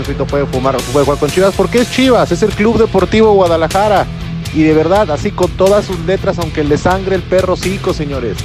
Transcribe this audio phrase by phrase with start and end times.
[0.00, 4.06] Chocito puede fumar, puede jugar con Chivas, porque es Chivas, es el Club Deportivo Guadalajara.
[4.54, 8.36] Y de verdad, así con todas sus letras, aunque le sangre el perro cinco, señores.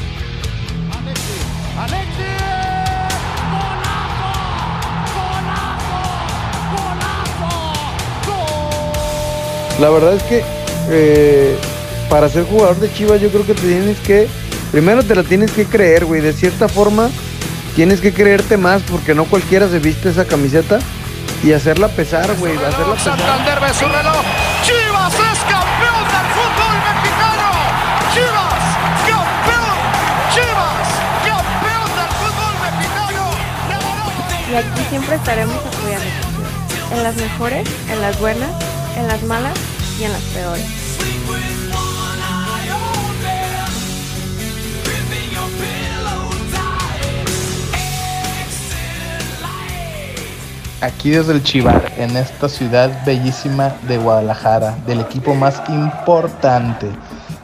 [9.80, 10.44] La verdad es que
[10.90, 11.56] eh,
[12.10, 14.28] para ser jugador de Chivas yo creo que te tienes que,
[14.72, 17.10] primero te la tienes que creer, güey, de cierta forma
[17.76, 20.80] tienes que creerte más porque no cualquiera se viste esa camiseta
[21.44, 23.18] y hacerla pesar, güey, hacerla pesar.
[23.18, 24.24] Santander ve su reloj.
[24.64, 27.48] Chivas es campeón del fútbol mexicano.
[28.14, 28.64] Chivas,
[29.08, 29.78] campeón.
[30.34, 30.88] Chivas,
[31.26, 33.24] campeón del fútbol mexicano.
[34.52, 36.06] Y aquí siempre estaremos apoyando.
[36.92, 38.52] En las mejores, en las buenas,
[38.98, 39.58] en las malas
[40.00, 40.85] y en las peores.
[50.82, 56.90] Aquí desde el Chivar, en esta ciudad bellísima de Guadalajara, del equipo más importante.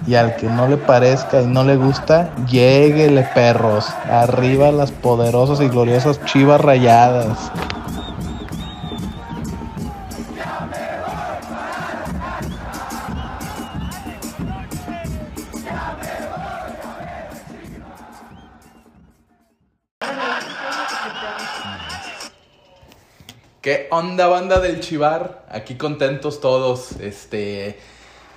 [0.06, 3.88] Y al que no le parezca y no le gusta, lléguele perros.
[4.10, 7.52] Arriba las poderosas y gloriosas chivas rayadas.
[23.92, 25.44] Onda banda del Chivar?
[25.50, 26.94] Aquí contentos todos.
[27.00, 27.78] Este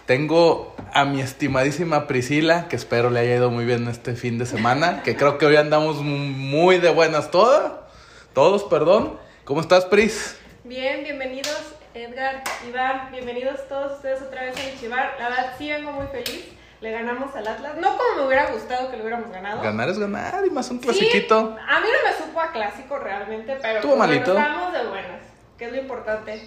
[0.07, 4.45] tengo a mi estimadísima Priscila, que espero le haya ido muy bien este fin de
[4.47, 7.73] semana, que creo que hoy andamos muy de buenas todas.
[8.35, 9.19] Todos, perdón.
[9.45, 10.37] ¿Cómo estás, Pris?
[10.65, 11.57] Bien, bienvenidos
[11.95, 15.15] Edgar, Iván, bienvenidos todos ustedes otra vez a Chivar.
[15.19, 16.47] La verdad sí vengo muy feliz.
[16.81, 17.77] Le ganamos al Atlas.
[17.77, 19.63] No como me hubiera gustado que lo hubiéramos ganado.
[19.63, 21.37] Ganar es ganar y más un Sí, clasiquito.
[21.39, 24.33] a mí no me supo a clásico realmente, pero Estuvo malito.
[24.35, 25.23] bueno, de buenas,
[25.59, 26.43] que es lo importante.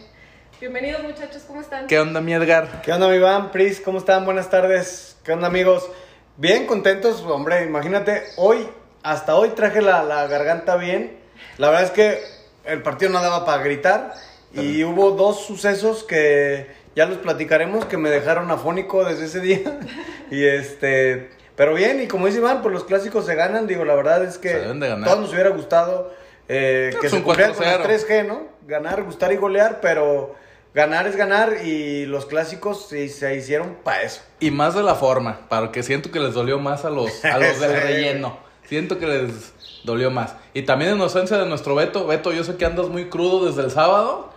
[0.59, 1.87] Bienvenidos muchachos, ¿cómo están?
[1.87, 2.81] ¿Qué onda, mi Edgar?
[2.81, 3.51] ¿Qué onda, mi Iván?
[3.51, 4.25] Pris, ¿cómo están?
[4.25, 5.15] Buenas tardes.
[5.23, 5.89] ¿Qué onda, amigos?
[6.35, 8.67] Bien contentos, hombre, imagínate, hoy,
[9.03, 11.19] hasta hoy traje la, la garganta bien.
[11.57, 12.21] La verdad es que
[12.65, 14.13] el partido no daba para gritar
[14.53, 19.79] y hubo dos sucesos que ya los platicaremos que me dejaron afónico desde ese día.
[20.31, 23.95] y este, pero bien, y como dice Iván, pues los clásicos se ganan, digo, la
[23.95, 26.11] verdad es que todos nos hubiera gustado
[26.47, 27.85] eh, No, que se cumpliera con el 4-0.
[27.85, 28.41] 3G, ¿no?
[28.65, 30.35] Ganar, gustar y golear, pero
[30.73, 34.21] ganar es ganar y los clásicos sí se hicieron para eso.
[34.39, 37.37] Y más de la forma, para que siento que les dolió más a los, a
[37.37, 38.37] los del relleno.
[38.63, 39.53] Siento que les
[39.83, 40.35] dolió más.
[40.53, 42.05] Y también en ausencia de nuestro Beto.
[42.05, 44.33] Beto, yo sé que andas muy crudo desde el sábado.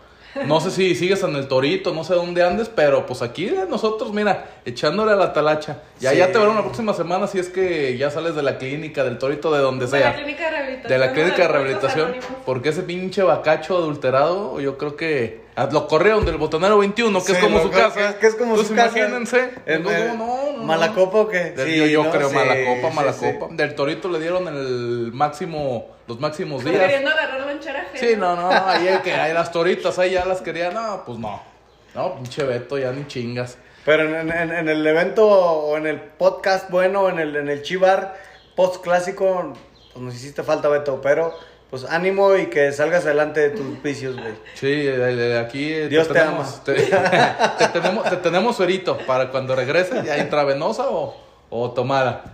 [0.46, 3.64] No sé si sigues en el Torito, no sé dónde andes, pero pues aquí eh,
[3.68, 5.78] nosotros, mira, echándole a la talacha.
[5.98, 6.18] Ya, Sí.
[6.18, 9.18] ya te verán la próxima semana si es que ya sales de la clínica, del
[9.18, 10.14] Torito, de donde de la sea.
[10.14, 10.88] clínica de rehabilitación.
[10.92, 12.14] De la clínica de rehabilitación.
[12.46, 17.38] Porque ese pinche bacacho adulterado, yo creo que lo corrieron del botonero 21, que es
[17.38, 18.18] como su casa.
[18.18, 18.98] que es como Pues su casa.
[18.98, 19.50] imagínense.
[19.66, 20.62] El- no, no, no, no.
[20.64, 21.50] ¿Mala copa o qué?
[21.50, 22.10] Del- Sí, yo yo ¿no?
[22.10, 23.26] creo Sí, mala copa, sí, mala sí.
[23.38, 23.54] copa.
[23.54, 26.78] Del Torito le dieron el máximo, los máximos días.
[26.80, 27.86] Queriendo agarrar lonchera.
[27.94, 31.18] Sí, no, no, ahí el que hay las toritas, ahí ya las quería, no, pues
[31.18, 31.42] no.
[31.94, 33.58] No, pinche Beto, ya ni chingas.
[33.84, 37.62] Pero en, en- en el evento o en el podcast bueno, en el, en el
[37.62, 38.14] Chivar
[38.54, 39.54] post clásico,
[39.92, 41.00] pues nos hiciste falta, Beto.
[41.02, 41.34] Pero
[41.70, 44.34] pues ánimo y que salgas adelante de tus vicios, güey.
[44.54, 44.88] Sí,
[45.38, 46.74] aquí eh, Dios te tenemos, te,
[47.58, 51.16] te tenemos, te tenemos suerito para cuando regreses, ya intravenosa o,
[51.48, 52.24] o tomada.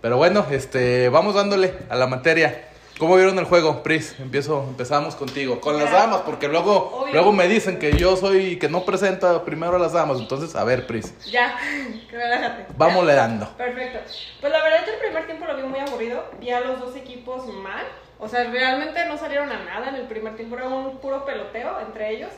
[0.00, 2.64] Pero bueno, este, vamos dándole a la materia.
[2.98, 4.16] ¿Cómo vieron el juego, Pris?
[4.18, 7.12] Empiezo, empezamos contigo, con las damas, porque luego, Obvio.
[7.12, 10.18] luego me dicen que yo soy que no presenta primero a las damas.
[10.18, 11.56] Entonces, a ver, Pris, Ya,
[12.10, 12.66] relájate.
[12.76, 13.48] vamos le dando.
[13.56, 14.00] Perfecto.
[14.40, 16.24] Pues la verdad es que el primer tiempo lo vi muy aburrido.
[16.40, 17.86] Vi a los dos equipos mal.
[18.18, 20.56] O sea, realmente no salieron a nada en el primer tiempo.
[20.56, 22.30] Era un puro peloteo entre ellos.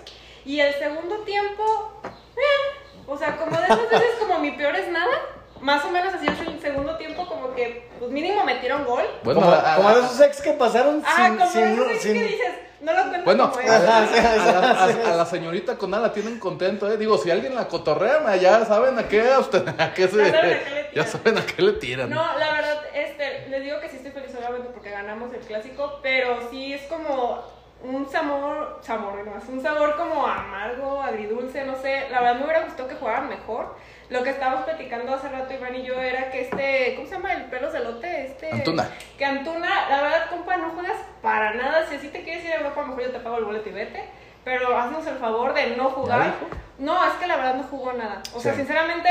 [0.45, 4.89] Y el segundo tiempo, eh, o sea, como de esas veces como mi peor es
[4.89, 5.13] nada.
[5.61, 9.05] Más o menos así es el segundo tiempo, como que, pues mínimo metieron gol.
[9.23, 11.37] Bueno, como, a- a- como de esos ex que pasaron Ah, sin...
[11.37, 14.87] como sin, esos es sin- que dices, no lo cuento Bueno, como a, a- a
[14.87, 16.97] la, a- a señorita Conal la tienen contento, ¿eh?
[16.97, 20.33] Digo, si alguien la cotorrea, ya saben a qué, a usted, a qué se, Ya
[20.33, 21.09] saben a qué le ya tiran.
[21.09, 22.09] saben a qué le tiran.
[22.11, 26.01] No, la verdad, este, les digo que sí estoy feliz obviamente porque ganamos el clásico,
[26.03, 27.43] pero sí es como
[27.83, 32.09] un sabor, sabor, no, es un sabor como amargo, agridulce, no sé.
[32.11, 33.75] La verdad me hubiera gustado que jugaran mejor.
[34.11, 37.33] Lo que estábamos platicando hace rato Iván y yo era que este, ¿cómo se llama?
[37.33, 38.51] El pelos de lote, este.
[38.53, 38.89] Antuna.
[39.17, 41.87] Que Antuna, la verdad, compa, no juegas para nada.
[41.87, 44.05] Si así te quieres ir a Europa, mejor yo te pago el boleto y vete.
[44.45, 46.33] Pero haznos el favor de no jugar.
[46.79, 48.21] No, es que la verdad no jugó nada.
[48.35, 48.59] O sea, Sí.
[48.61, 49.09] sinceramente,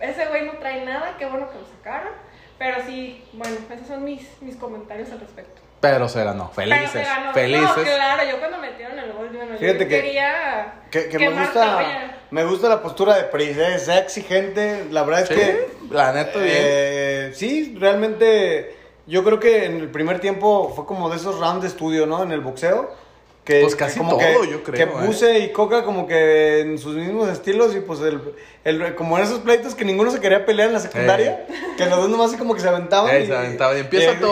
[0.00, 1.14] ese güey no trae nada.
[1.18, 2.12] Qué bueno que lo sacaron.
[2.62, 5.60] Pero sí, bueno, esos son mis, mis comentarios al respecto.
[5.80, 6.52] Pero se ganó.
[6.54, 6.90] Pero Felices.
[6.92, 7.32] se ganó.
[7.32, 7.76] Felices.
[7.76, 11.18] No, claro, yo cuando metieron el gol, yo no Fíjate yo que- quería Que, que
[11.18, 13.74] me gusta me gusta la postura de Pris, ¿eh?
[13.74, 16.48] es exigente, la verdad es Sí, que la neta, bien.
[16.54, 18.76] eh, sí, realmente
[19.06, 22.22] yo creo que en el primer tiempo fue como de esos rounds de estudio, ¿no?
[22.22, 22.94] En el boxeo.
[23.44, 25.06] Que, Pues casi todo, que, yo creo, Que ¿eh?
[25.06, 28.20] Buse y Coca como que en sus mismos estilos y pues el,
[28.62, 31.44] el- como en esos pleitos que ninguno se quería pelear en la secundaria,
[31.76, 33.10] que los dos nomás así como que se aventaban.
[33.12, 34.28] Ey, se aventaban y empieza Tú,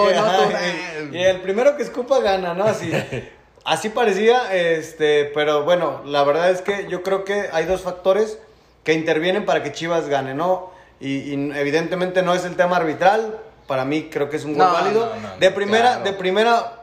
[1.13, 2.65] y- y el primero que escupa gana, ¿no?
[2.65, 2.91] Así.
[3.63, 8.39] Así parecía, este, pero bueno, la verdad es que yo creo que hay dos factores
[8.85, 10.71] que intervienen para que Chivas gane, ¿no?
[10.99, 14.67] Y, y evidentemente no es el tema arbitral, para mí creo que es un gol
[14.67, 15.13] No, válido.
[15.15, 16.05] no, no, de primera, claro.
[16.05, 16.80] de primera,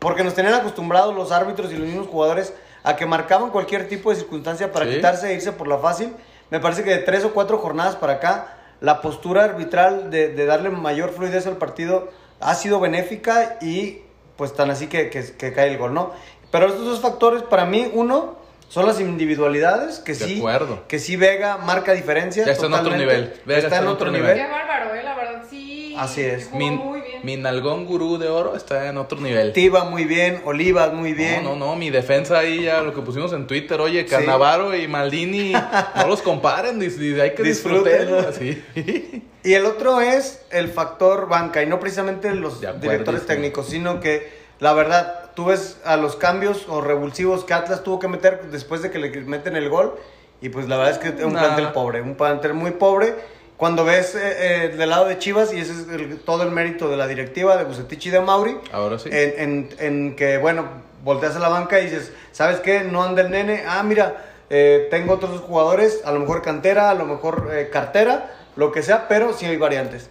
[0.00, 2.52] porque nos tenían acostumbrados los árbitros y los mismos jugadores
[2.82, 4.96] a que marcaban cualquier tipo de circunstancia para Sí.
[4.96, 6.12] quitarse e irse por la fácil.
[6.50, 10.46] Me parece que de tres o cuatro jornadas para acá, la postura arbitral de, de
[10.46, 12.08] darle mayor fluidez al partido
[12.40, 13.98] ha sido benéfica y
[14.36, 16.12] pues tan así que, que- que cae el gol, ¿no?
[16.50, 18.36] Pero estos dos factores, para mí, uno,
[18.70, 20.84] son las individualidades, que De sí, acuerdo.
[20.88, 22.44] que sí Vega marca diferencia.
[22.46, 23.14] Ya está en otro totalmente.
[23.16, 23.40] nivel.
[23.44, 24.34] Vega está en otro nivel.
[24.36, 25.94] Qué bárbaro, eh, la verdad, sí.
[25.98, 26.50] Así es.
[26.52, 26.99] Muy.
[27.22, 29.52] Mi nalgón gurú de oro está en otro nivel.
[29.52, 31.44] Tiva muy bien, Olivas muy bien.
[31.44, 34.88] No, no, no, mi defensa ahí ya lo que pusimos en Twitter, oye, Cannavaro y
[34.88, 35.52] Maldini,
[35.96, 38.26] no los comparen, hay que disfrutarlo.
[39.42, 43.26] Y el otro es el factor banca, y no precisamente los acuerdo, directores sí.
[43.26, 47.98] técnicos, sino que la verdad, tú ves a los cambios o revulsivos que Atlas tuvo
[47.98, 49.94] que meter después de que le meten el gol,
[50.42, 51.54] y pues la verdad es que es un Nada.
[51.54, 53.14] plantel pobre, un plantel muy pobre.
[53.60, 54.20] Cuando ves eh,
[54.64, 57.58] eh, del lado de Chivas, y ese es el- todo el mérito de la directiva,
[57.58, 59.10] de Bucetich y de Mauri, Ahora sí.
[59.12, 60.64] en, en- en que, bueno,
[61.04, 62.84] volteas a la banca y dices, ¿sabes qué?
[62.84, 63.64] No anda el nene.
[63.68, 68.34] Ah, mira, eh, tengo otros jugadores, a lo mejor cantera, a lo mejor eh, cartera,
[68.56, 70.08] lo que sea, pero sí hay variantes.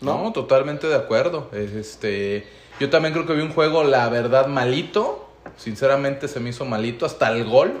[0.00, 0.32] No, ¿No?
[0.32, 1.48] totalmente de acuerdo.
[1.52, 2.46] Es, Este,
[2.78, 5.28] yo también creo que vi un juego, la verdad, malito.
[5.56, 7.72] Sinceramente se me hizo malito hasta el gol.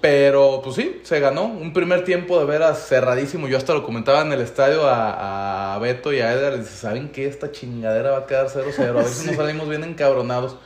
[0.00, 1.44] Pero, pues sí, se ganó.
[1.44, 3.48] Un primer tiempo de veras cerradísimo.
[3.48, 6.58] Yo hasta lo comentaba en el estadio a, a Beto y a Edgar.
[6.58, 7.26] dije, ¿Saben qué?
[7.26, 8.98] Esta chingadera va a quedar 0-0.
[8.98, 10.56] A si nos salimos bien encabronados.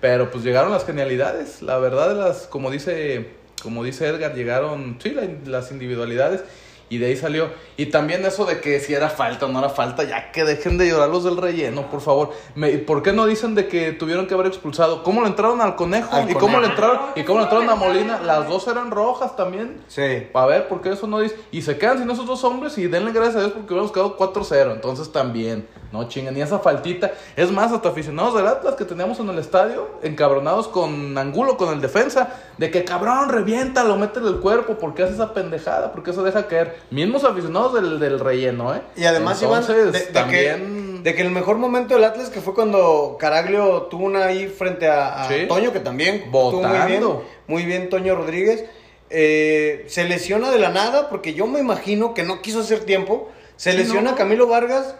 [0.00, 1.60] Pero pues llegaron las genialidades.
[1.60, 3.28] La verdad, las, como dice,
[3.62, 6.42] como dice Edgar, llegaron, sí, la- las individualidades.
[6.90, 7.50] Y de ahí salió.
[7.76, 10.78] Y también eso de que si era falta o no era falta, ya que dejen
[10.78, 12.30] de llorar los del relleno, por favor.
[12.54, 15.02] Me- ¿Por qué no dicen de que tuvieron que haber expulsado?
[15.02, 16.08] ¿Cómo le entraron al conejo?
[16.14, 16.72] Al ¿Y cómo le Conejo.
[16.72, 17.00] entraron?
[17.14, 18.20] ¿Y cómo le entraron a Molina?
[18.20, 19.82] Las dos eran rojas también.
[19.86, 20.28] Sí.
[20.32, 21.36] A ver, ¿por qué eso no dice?
[21.50, 24.16] Y se quedan sin esos dos hombres y denle gracias a Dios porque hubiéramos quedado
[24.16, 24.72] 4-0.
[24.72, 27.12] Entonces también, no chingan, ni esa faltita.
[27.36, 31.72] Es más, hasta aficionados del Atlas que teníamos en el estadio, encabronados con Angulo, con
[31.72, 35.92] el defensa, de que cabrón, revienta, lo mete el cuerpo, ¿por qué hace esa pendejada?
[35.92, 36.77] ¿Por qué se deja caer?
[36.90, 38.80] Mismos aficionados del, del relleno, ¿eh?
[38.96, 41.02] Y además, Iván, Entonces, de, de también...
[41.02, 44.48] que, de que el mejor momento del Atlas, que fue cuando Caraglio tuvo una ahí
[44.48, 45.46] frente a, a Sí.
[45.48, 47.24] Toño, que también estuvo muy bien, Votando.
[47.46, 48.64] muy bien Toño Rodríguez,
[49.10, 53.30] eh, se lesiona de la nada, porque yo me imagino que no quiso hacer tiempo,
[53.56, 54.16] se Sí, lesiona no.
[54.16, 54.94] Camilo Vargas,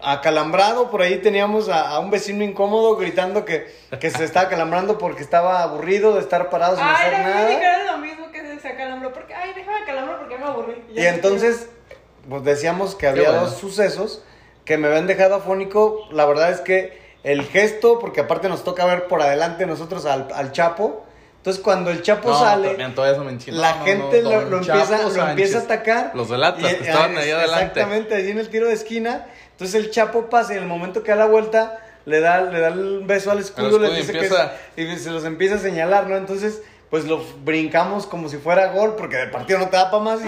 [0.00, 3.66] acalambrado, por ahí teníamos a, a un vecino incómodo gritando que,
[4.00, 7.92] que se estaba acalambrando porque estaba aburrido de estar parado sin Ay, hacer nada.
[7.92, 8.21] lo mismo
[8.62, 9.12] se, acalambró.
[9.12, 10.82] Porque, ay, déjame acalambró porque me aburrí.
[10.94, 11.68] Y entonces,
[12.28, 13.46] pues decíamos que había bueno.
[13.46, 14.24] dos sucesos
[14.64, 16.06] que me habían dejado afónico.
[16.12, 20.28] La verdad es que el gesto, porque aparte nos toca ver por adelante nosotros al,
[20.34, 21.04] al Chapo.
[21.38, 23.58] Entonces, cuando el Chapo No, sale, también todo eso me enchila.
[23.60, 26.12] la No, gente no, lo, lo empieza, Chapo lo empieza a atacar.
[26.14, 27.64] Los del Atlas, Y- que estaban ahí adelante.
[27.80, 29.26] Exactamente, allí en el tiro de esquina.
[29.50, 32.60] Entonces el Chapo pasa y en el momento que da la vuelta, le da, le
[32.60, 35.24] da el beso al escudo, escudo le y dice empieza- que es- y se los
[35.24, 36.16] empieza a señalar, ¿no?
[36.16, 40.02] Entonces, pues lo brincamos como si fuera gol, porque el partido no te da para
[40.02, 40.20] más.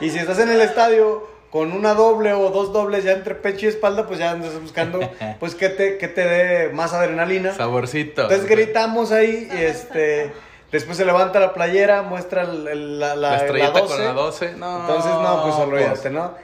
[0.00, 3.34] Y, y si estás en el estadio con una doble o dos dobles ya entre
[3.34, 5.00] pecho y espalda, pues ya andas buscando,
[5.40, 7.52] pues que te, que te dé más adrenalina.
[7.56, 8.22] Saborcito.
[8.22, 10.32] Entonces gritamos ahí y este...
[10.70, 14.12] Después se levanta la playera, muestra el- el- la, la, La estrellita la con la
[14.12, 14.52] 12.
[14.56, 16.08] No, entonces, no, pues olvídate.
[16.10, 16.34] ¿no?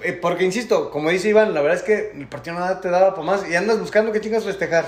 [0.00, 3.10] Eh, porque, insisto, como dice Iván, la verdad es que el partido nada te daba
[3.14, 4.86] para más y andas buscando que chingas festejar.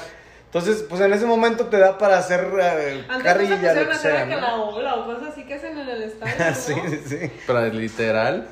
[0.53, 3.83] Entonces, pues en ese momento te da para hacer eh, Antes no se carrilla, pusieron
[3.85, 4.41] lo que hacer sea, que ¿no?
[4.41, 6.35] la ola o cosas así que hacen en el estadio.
[6.39, 6.55] ¿no?
[6.55, 7.33] sí, sí, sí.
[7.47, 8.49] Pero literal.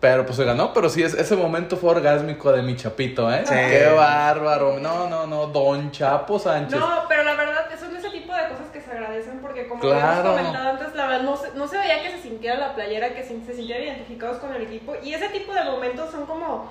[0.00, 3.42] Pero pues se ganó, pero sí, es- ese momento fue orgásmico de mi chapito, ¿eh?
[3.46, 3.54] Sí.
[3.54, 4.78] Qué bárbaro.
[4.78, 6.78] No, no, no, don Chapo Sánchez.
[6.78, 9.98] No, pero la verdad, son ese tipo de cosas que se agradecen porque como Claro.
[10.30, 13.14] habíamos comentado antes, la verdad no se, no se veía que se sintiera la playera,
[13.14, 16.70] que se, se sintieran identificados con el equipo y ese tipo de momentos son como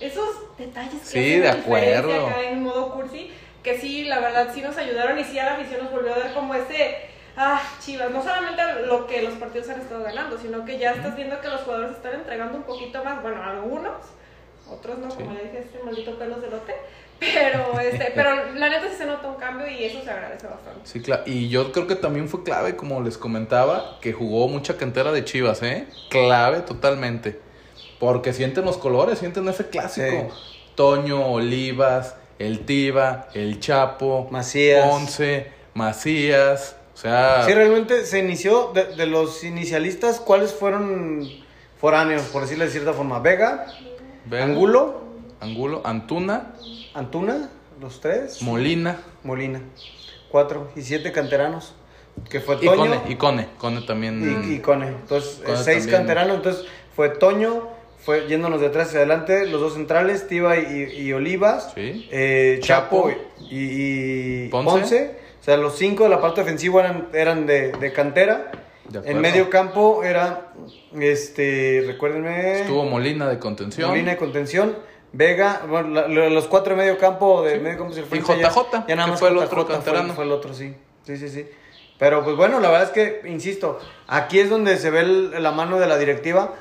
[0.00, 2.26] esos detalles que Sí, hacen de acuerdo.
[2.26, 3.32] acá en modo cursi,
[3.64, 6.18] que sí, la verdad sí nos ayudaron y sí a la afición nos volvió a
[6.18, 6.96] ver como ese,
[7.36, 11.16] ah, chivas, no solamente lo que los partidos han estado ganando, sino que ya estás
[11.16, 13.94] viendo que los jugadores están entregando un poquito más, bueno, algunos,
[14.70, 16.74] otros no, como le dije, este maldito pelos de lote.
[17.20, 20.80] Pero, este, pero la neta sí se nota un cambio y eso se agradece bastante.
[20.84, 21.22] Sí, claro.
[21.26, 25.24] Y yo creo que también fue clave, como les comentaba, que jugó mucha cantera de
[25.24, 25.86] Chivas, ¿eh?
[26.10, 27.40] Clave totalmente.
[28.00, 30.34] Porque sienten los colores, sienten ese clásico.
[30.74, 34.88] Toño, Olivas, el Tiva, el Chapo, Macías.
[34.88, 36.76] Ponce, Macías.
[36.94, 41.28] O sea, Sí, realmente se inició de, de los inicialistas, ¿cuáles fueron
[41.80, 43.18] foráneos, por decirlo de cierta forma?
[43.18, 43.66] Vega,
[44.26, 45.02] Vega, Angulo,
[45.40, 46.54] Angulo, Antuna,
[46.94, 47.50] Antuna,
[47.80, 49.60] los tres, Molina Molina,
[50.30, 51.74] cuatro y siete canteranos,
[52.30, 53.00] que fue y Toño Cone.
[53.08, 53.48] Y Cone.
[53.58, 54.44] Cone también.
[54.48, 54.86] y, y Cone.
[54.88, 55.96] Entonces, eh, Cone seis también.
[55.98, 56.64] canteranos, entonces
[56.94, 57.68] fue Toño,
[58.04, 62.08] fue yéndonos de atrás hacia adelante, los dos centrales, Tiva y, y Olivas, Sí.
[62.12, 63.20] eh, Chapo, Chapo.
[63.50, 64.70] y, y Ponce.
[64.70, 65.10] Ponce.
[65.40, 68.50] O sea, los cinco de la parte ofensiva eran, eran de, de cantera.
[68.88, 69.10] De.
[69.10, 70.52] En medio campo era,
[71.00, 73.88] este, recuérdenme, Estuvo Molina de contención.
[73.90, 74.76] Molina de contención,
[75.12, 77.60] Vega, bueno, la- lo- los cuatro de medio campo, de Sí.
[77.60, 79.74] medio campo se Y fue JJ, ya nada que más fue el JJ otro fue-
[79.74, 80.12] canterano.
[80.14, 81.46] Fue, el otro, sí, sí, sí, sí.
[81.98, 85.52] Pero pues bueno, la verdad es que, insisto, aquí es donde se ve el- la
[85.52, 86.54] mano de la directiva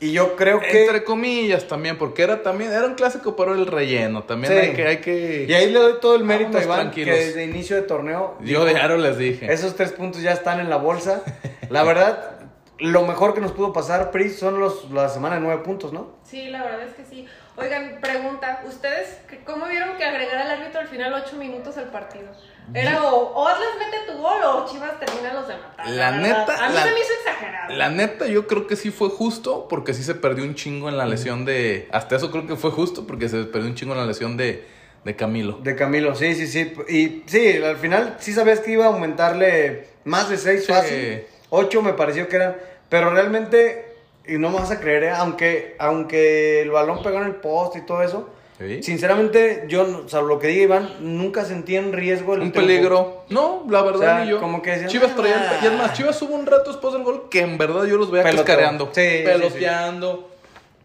[0.00, 0.82] y yo creo que...
[0.86, 4.24] Entre comillas también, porque era también, era un clásico pero el relleno.
[4.24, 4.58] También Sí.
[4.58, 5.46] hay que, hay que.
[5.48, 7.14] Y ahí le doy todo el mérito a Iván, tranquilos.
[7.16, 8.36] que desde inicio de torneo...
[8.40, 9.52] Yo de Aro les dije.
[9.52, 11.22] Esos tres puntos ya están en la bolsa.
[11.68, 12.38] La verdad,
[12.78, 16.16] lo mejor que nos pudo pasar, Pris, son los, la semana de nueve puntos, ¿no?
[16.24, 17.26] Sí, la verdad es que sí.
[17.60, 22.28] Oigan, pregunta, ¿ustedes cómo vieron que agregara el árbitro al final 8 minutos al partido?
[22.72, 25.88] Era o, o Atlas mete tu gol o Chivas termina los de matar.
[25.88, 27.74] La neta, A mí la- se me hizo exagerado.
[27.76, 30.96] La neta, yo creo que sí fue justo, porque sí se perdió un chingo en
[30.96, 31.88] la lesión de.
[31.92, 34.64] Hasta eso creo que fue justo, porque se perdió un chingo en la lesión de,
[35.04, 35.58] de Camilo.
[35.62, 36.72] De Camilo, sí, sí, sí.
[36.88, 40.72] Y sí, al final sí sabías que iba a aumentarle más de seis Sí.
[40.72, 41.24] fácil.
[41.50, 42.56] Ocho me pareció que eran.
[42.88, 43.89] Pero realmente,
[44.26, 45.10] y no me vas a creer, ¿eh?
[45.10, 48.82] aunque, aunque el balón pegó en el poste y todo eso, ¿Sí?
[48.82, 52.68] sinceramente, yo, no- salvo lo que diga Iván, nunca sentí en riesgo el Un triunfo.
[52.68, 53.24] peligro.
[53.30, 54.38] No, la verdad, O sea, ni yo.
[54.40, 55.42] como que decían, Chivas traían.
[55.48, 55.60] "Ah".
[55.62, 58.10] Y es más, Chivas hubo un rato después del gol que en verdad yo los
[58.10, 58.44] veía Peloteo.
[58.44, 58.90] cascareando.
[58.92, 59.58] Sí, sí, sí.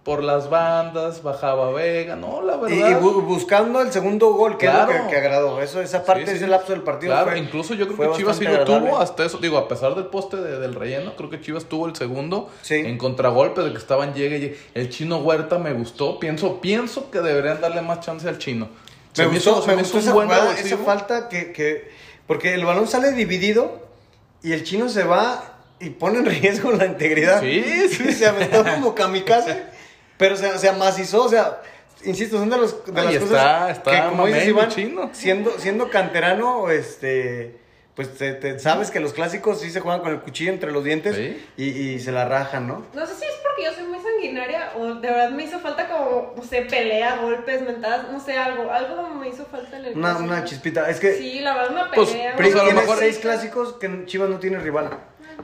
[0.06, 2.16] Por las bandas, bajaba Vega.
[2.16, 2.78] No, la verdad.
[2.92, 4.92] y bu- buscando el segundo gol, que Claro.
[4.92, 5.60] es lo que, que agradó.
[5.62, 6.38] Eso, esa parte, Sí, sí.
[6.38, 9.26] ese lapso del partido Claro, fue- incluso yo creo que Chivas sí lo tuvo hasta
[9.26, 9.40] eso.
[9.40, 12.76] Digo, a pesar del poste de- del relleno, creo que Chivas tuvo el segundo Sí.
[12.76, 14.60] en contragolpe de que estaban llegue, llegue.
[14.76, 16.20] El chino Huerta me gustó.
[16.20, 18.70] Pienso, pienso que deberían darle más chance al chino.
[19.14, 20.68] Se Me gustó, hizo- me me gustó hizo esa jugada, revulsivo.
[20.68, 21.90] esa falta que, que...
[22.28, 23.80] Porque el balón sale dividido
[24.44, 27.42] y el chino se va y pone en riesgo la integridad.
[27.42, 28.12] Sí, sí.
[28.14, 29.74] Se aventó como kamikaze,
[30.17, 31.62] pero se, se amacizó, o sea...
[32.03, 35.10] Insisto, son de, los, de Ay, las está- cosas está que, como dices, Iván, chino.
[35.13, 37.57] Siendo, siendo canterano, este,
[37.95, 40.84] pues te, te- sabes que los clásicos sí se juegan con el cuchillo entre los
[40.84, 41.43] dientes Sí.
[41.57, 42.84] y, y se la rajan, ¿no?
[42.93, 45.88] No sé si es porque yo soy muy sanguinaria o de verdad me hizo falta
[45.88, 48.69] como, no sé, pelea, golpes, mentadas, no sé, algo.
[48.72, 50.24] Algo me hizo falta en el Una, clásico.
[50.31, 50.89] una chispita.
[50.91, 52.36] Es que Sí, la verdad, una Pues, pelea.
[52.36, 54.91] Pues a lo tiene mejor- seis clásicos que Chivas no tiene rival.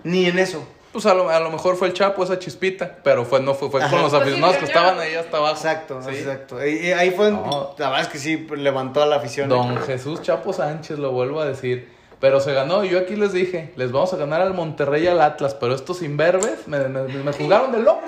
[0.03, 0.67] Ni en eso.
[0.91, 3.69] Pues a lo, a lo mejor fue el Chapo esa chispita, pero fue no fue,
[3.69, 5.55] fue con los Pues aficionados que estaban ahí hasta abajo.
[5.55, 6.09] Exacto, Sí.
[6.15, 6.65] exacto.
[6.67, 7.73] Y, y ahí fue, No.
[7.77, 9.47] la verdad es que sí, levantó a la afición.
[9.47, 11.89] Don Jesús Chapo Sánchez, lo vuelvo a decir.
[12.19, 15.21] Pero se ganó, yo aquí les dije, les vamos a ganar al Monterrey y al
[15.21, 18.01] Atlas, pero estos imberbes me, me, me jugaron de loco.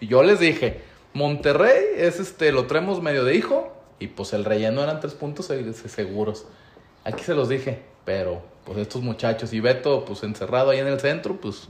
[0.00, 0.82] Y yo les dije,
[1.14, 5.46] Monterrey es este, lo traemos medio de hijo, y pues el relleno eran tres puntos
[5.46, 6.44] se- se- seguros.
[7.04, 11.00] Aquí se los dije, pero pues estos muchachos, y Beto pues encerrado ahí en el
[11.00, 11.68] centro, pues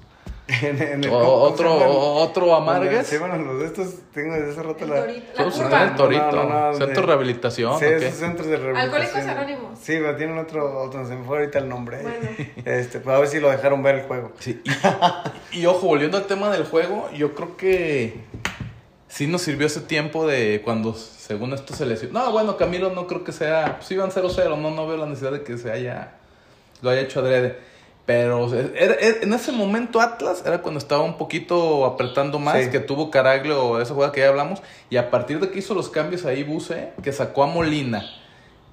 [0.49, 1.97] En- en el- o- ¿cómo se otro, llaman?
[1.97, 3.07] otro amargues.
[3.09, 5.01] Se van los de estos, tengo desde hace rato El la...
[5.01, 7.79] torito, la el torito, No, no, no, centro de rehabilitación.
[7.81, 9.05] Sí, esos centros de rehabilitación.
[9.29, 9.79] Alcohólicos Anónimos.
[9.81, 12.03] Sí, pero tienen otro, otro, se me fue ahorita el nombre.
[12.03, 12.17] Bueno.
[12.65, 14.33] Este, pues a ver si lo dejaron ver el juego.
[14.39, 14.63] Sí,
[15.53, 18.21] y, y ojo, volviendo al tema del juego, yo creo que
[19.09, 22.21] sí nos sirvió ese tiempo de cuando, según esto, se lesionó.
[22.21, 23.79] No, bueno, Camilo no creo que sea.
[23.79, 26.13] Pues iban 0-0, no, no veo la necesidad de que se haya.
[26.83, 27.59] Lo haya hecho adrede.
[28.07, 32.71] Pero era- era- en ese momento Atlas era cuando estaba un poquito apretando más, Sí.
[32.71, 34.63] que tuvo Caraglio, esa jugada que ya hablamos.
[34.91, 38.05] Y a partir de que hizo los cambios ahí, Buse, que sacó a Molina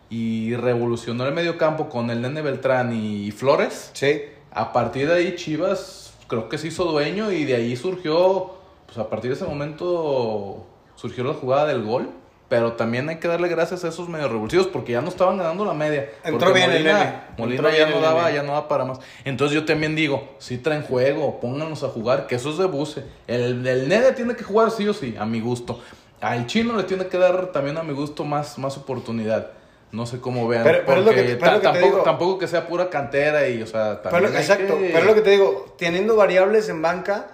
[0.09, 3.89] y revolucionó el medio campo con el Nene Beltrán y Flores.
[3.93, 4.21] Sí.
[4.51, 8.51] A partir de ahí Chivas creo que se hizo dueño y de ahí surgió,
[8.85, 10.63] pues a partir de ese momento
[10.95, 12.09] surgió la jugada del gol.
[12.49, 15.65] Pero también hay que darle gracias a esos medio revulsivos porque ya no estaban ganando
[15.65, 16.09] la media.
[16.23, 17.13] Entró bien el Molina, Nene.
[17.37, 18.99] Molina Entró ya bien no el daba, ya no daba para más.
[19.25, 23.03] Entonces yo también digo, si traen juego, pónganos a jugar, que eso es de buce.
[23.27, 25.79] El, el Nene tiene que jugar sí o sí, a mi gusto.
[26.21, 29.51] Al chino le tiene que dar también a mi gusto más, más oportunidad.
[29.91, 30.63] No sé cómo vean.
[30.63, 32.01] Pero- pero porque que- pero que tampoco, digo.
[32.03, 35.13] tampoco que sea pura cantera y, o sea, Pero, también hay exacto, que- pero lo
[35.15, 37.32] que te digo, teniendo variables en banca,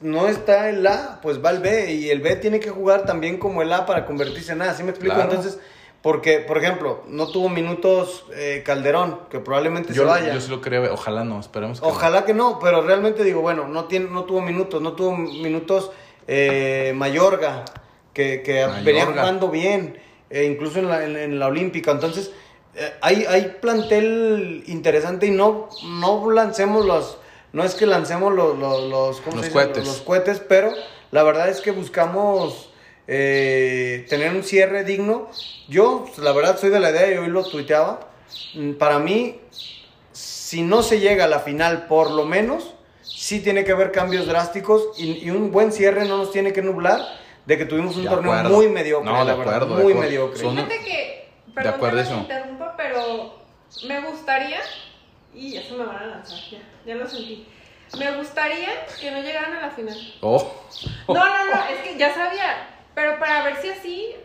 [0.00, 1.92] no está el A, pues va el B.
[1.92, 4.74] Y el B tiene que jugar también como el A para convertirse en A.
[4.74, 5.14] ¿Sí me explico?
[5.14, 5.30] Claro.
[5.30, 5.58] Entonces,
[6.02, 10.32] porque, por ejemplo, no tuvo minutos eh, Calderón, que probablemente Yo, se vaya.
[10.34, 10.90] yo sí lo ver.
[10.90, 11.92] Ojalá no, esperemos que no.
[11.92, 15.90] Ojalá que no, pero realmente digo, bueno, no, tiene, no tuvo minutos, no tuvo minutos
[16.28, 17.64] eh, Mayorga,
[18.12, 18.82] que, que Mayorga.
[18.84, 19.98] venía jugando bien,
[20.30, 21.90] eh, incluso en la, en, en la Olímpica.
[21.90, 22.30] Entonces,
[22.76, 27.18] eh, hay, hay plantel interesante y no, no lancemos los,
[27.56, 29.52] no es que lancemos los, los, los, ¿cómo Los se dice?
[29.64, 29.86] cohetes.
[29.86, 30.72] los cohetes, pero
[31.10, 32.68] la verdad es que buscamos
[33.08, 35.30] eh, tener un cierre digno.
[35.66, 38.00] Yo, pues, la verdad, soy de la idea y hoy lo tuiteaba.
[38.54, 39.40] mm, Para mí,
[40.12, 44.26] si no se llega a la final, por lo menos, sí tiene que haber cambios
[44.26, 47.00] drásticos y, y un buen cierre no nos tiene que nublar
[47.46, 48.54] de que tuvimos un De torneo acuerdo.
[48.56, 50.10] muy mediocre, No, de la verdad, acuerdo, de muy acuerdo.
[50.10, 50.40] mediocre.
[50.42, 52.16] Son- Fíjate que, perdón que acuerdísimo.
[52.16, 53.34] me interrumpa, pero
[53.88, 54.60] me gustaría,
[55.36, 57.46] y ya se me van a lanzar, ya, ya lo sentí.
[57.98, 59.96] Me gustaría que no llegaran a la final.
[60.20, 60.52] Oh.
[61.08, 64.16] No, no, no, es que ya sabía, pero para ver si así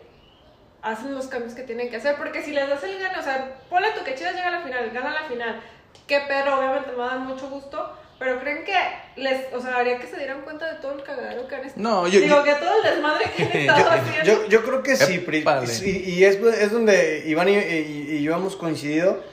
[0.82, 3.60] hacen los cambios que tienen que hacer, porque si les das el gane, o sea,
[3.70, 5.62] ponle tú que Chivas llega a la final, gana la final,
[6.08, 8.74] que pero obviamente me va a dar mucho gusto, pero creen que
[9.22, 11.84] les, o sea, haría que se dieran cuenta de todo el cagadero que han estado.
[11.88, 14.25] No, yo- Digo, yo- que todo el desmadre que han estado haciendo.
[14.25, 15.24] Yo, yo creo que sí,
[15.68, 19.24] sí, y es, es donde Iván y, y- y yo hemos coincidido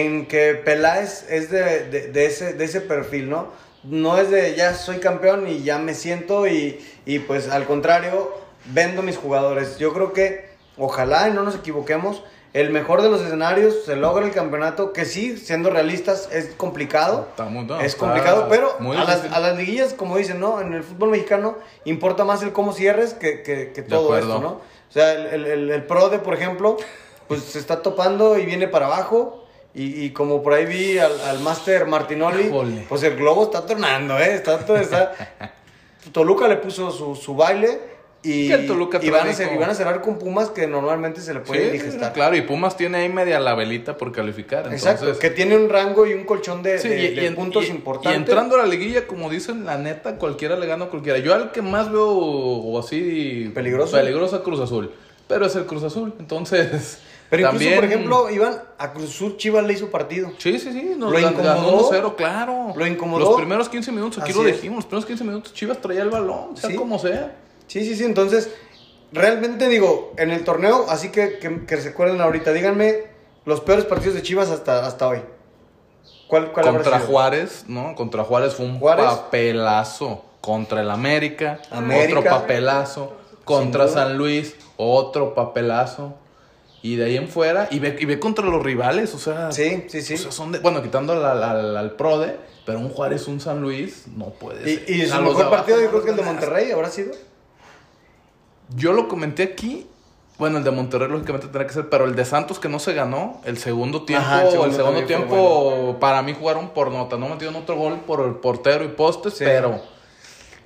[0.00, 3.48] en que Peláez es de, de- de ese, de ese perfil, ¿no?
[3.84, 8.32] No es de ya soy campeón y ya me siento y, y pues al contrario,
[8.72, 9.78] vendo mis jugadores.
[9.78, 12.22] Yo creo que ojalá y no nos equivoquemos,
[12.54, 17.26] el mejor de los escenarios se logra el campeonato, que sí, siendo realistas, es complicado.
[17.30, 20.60] Está muy- es complicado, pero a las, a las liguillas, como dicen, ¿no?
[20.60, 24.48] En el fútbol mexicano importa más el cómo cierres que, que, que todo esto, ¿no?
[24.48, 26.76] O sea, el, el, el, el PRODE, por ejemplo,
[27.26, 29.41] pues se está topando y viene para abajo.
[29.74, 32.50] Y, y como por ahí vi al, al máster Martinoli,
[32.88, 34.34] pues el globo está tronando, ¿eh?
[34.34, 35.14] Está, todo- está...
[36.12, 37.78] Toluca le puso su, su baile
[38.24, 41.20] y, el Toluca y, van a, como- y van a cerrar con Pumas que normalmente
[41.20, 42.12] se le puede Sí, digestar.
[42.12, 44.66] claro, y Pumas tiene ahí media la velita por calificar.
[44.72, 47.30] Exacto, entonces- que tiene un rango y un colchón de, Sí, de- y- de y
[47.30, 48.12] puntos y- importantes.
[48.12, 51.18] Y entrando a la liguilla, como dicen, la neta, cualquiera le gana a cualquiera.
[51.18, 53.96] Yo al que más veo o así Peligroso.
[53.96, 54.92] peligroso Cruz Azul.
[55.28, 56.98] Pero es el Cruz Azul, entonces.
[57.32, 60.30] Pero incluso, por ejemplo, Iván, a Cruz Azul Chivas le hizo partido.
[60.36, 60.92] Sí, sí, sí.
[60.98, 61.90] Nos ¿Lo incomodó?
[61.90, 62.72] 1-0, claro.
[62.76, 63.24] ¿Lo incomodó?
[63.24, 64.56] Los primeros 15 minutos, aquí Así lo es.
[64.56, 66.76] dijimos, los primeros 15 minutos Chivas traía el balón, sea Sí.
[66.76, 67.34] como sea.
[67.68, 68.04] Sí, sí, sí.
[68.04, 68.50] Entonces,
[69.12, 73.04] realmente digo, en el torneo, así que, que, que se acuerden ahorita, díganme
[73.46, 75.20] los peores partidos de Chivas hasta, hasta hoy.
[76.28, 77.00] ¿Cuál, cuál Contra?
[77.00, 77.94] Juárez, ¿no?
[77.94, 79.06] Contra Juárez fue un Juárez.
[79.06, 80.24] papelazo.
[80.42, 82.18] Contra el América, América.
[82.18, 83.12] otro papelazo.
[83.44, 83.88] Contra.
[83.88, 86.14] San Luis, otro papelazo.
[86.84, 89.52] Y de ahí en fuera, y ve, y ve contra los rivales, o sea.
[89.52, 90.14] Sí, sí, sí.
[90.14, 93.60] o sea, son de- bueno, quitando al, al- al- PRODE, pero un Juárez, un San
[93.62, 94.90] Luis, no puede Y, ser.
[94.90, 96.22] y su los mejor partido yo creo que el de.
[96.24, 97.12] Monterrey habrá sido.
[98.74, 99.86] Yo lo comenté aquí.
[100.38, 102.94] Bueno, el de Monterrey lógicamente tendrá que ser, pero el de Santos que no se
[102.94, 107.28] ganó, el segundo tiempo, Ajá, el el segundo tiempo para mí jugaron por nota, no
[107.28, 109.44] metieron otro gol por el portero y postes, Sí.
[109.44, 109.80] pero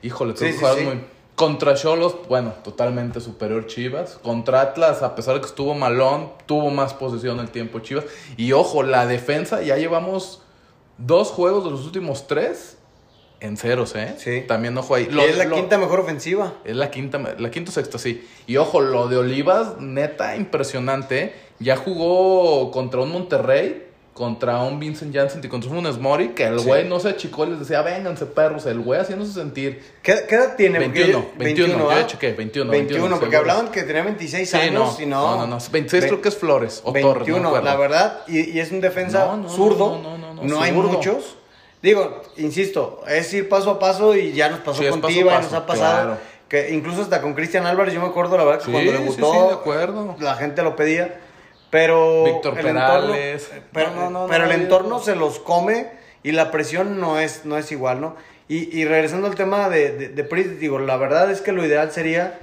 [0.02, 1.04] híjole, creo Sí, que sí, jugaron muy
[1.36, 4.18] contra Cholos, bueno, totalmente superior Chivas.
[4.22, 8.04] Contra Atlas, a pesar de que estuvo malón, tuvo más posesión el tiempo Chivas.
[8.36, 10.42] Y ojo, la defensa, ya llevamos
[10.98, 12.78] dos juegos de los últimos tres
[13.40, 14.14] en ceros, ¿eh?
[14.16, 14.44] Sí.
[14.48, 15.06] También ojo ahí.
[15.10, 16.54] Lo- es la lo- quinta mejor ofensiva.
[16.64, 18.26] es la quinta, la quinta o sexta, sí.
[18.46, 21.22] Y ojo, lo de Olivas, neta, impresionante.
[21.22, 21.34] ¿eh?
[21.58, 23.85] Ya jugó contra un Monterrey,
[24.16, 26.64] contra un Vincent Janssen y contra un Funes Mori, que el Sí.
[26.66, 29.82] güey no se achicó y les decía, vénganse perros, el güey haciéndose sentir.
[30.02, 30.80] ¿Qué, qué edad tiene?
[30.80, 32.00] Porque 21, yo- 21, yo ¿ah?
[32.00, 33.38] ya chequé, 21, 21, 21, porque seguro.
[33.52, 35.20] hablaban que tenía 26 Sí, años no, y no.
[35.20, 37.64] no, no, no, 26 Ve- creo que es Flores o 21, Torres, no me acuerdo.
[37.66, 40.62] la verdad, y, y es un defensa No, no, zurdo, no, no, no, no, no,
[40.62, 41.36] hay muchos.
[41.82, 45.42] Digo, insisto, es ir paso a paso y ya nos pasó Sí, con Tiva y
[45.42, 46.02] nos ha pasado.
[46.04, 46.18] claro.
[46.48, 48.96] Que incluso hasta con Cristian Álvarez, yo me acuerdo la verdad que Sí, cuando sí,
[48.98, 50.16] debutó, sí, de acuerdo.
[50.20, 51.20] la gente lo pedía.
[51.76, 53.50] Pero Víctor Perales.
[53.52, 54.62] entorno- pero No, no, no, pero no, el no.
[54.64, 55.88] entorno se los come
[56.22, 58.16] y la presión no es, no es igual, ¿no?
[58.48, 61.64] Y, y regresando al tema de, de, de Pris, digo, la verdad es que lo
[61.64, 62.38] ideal sería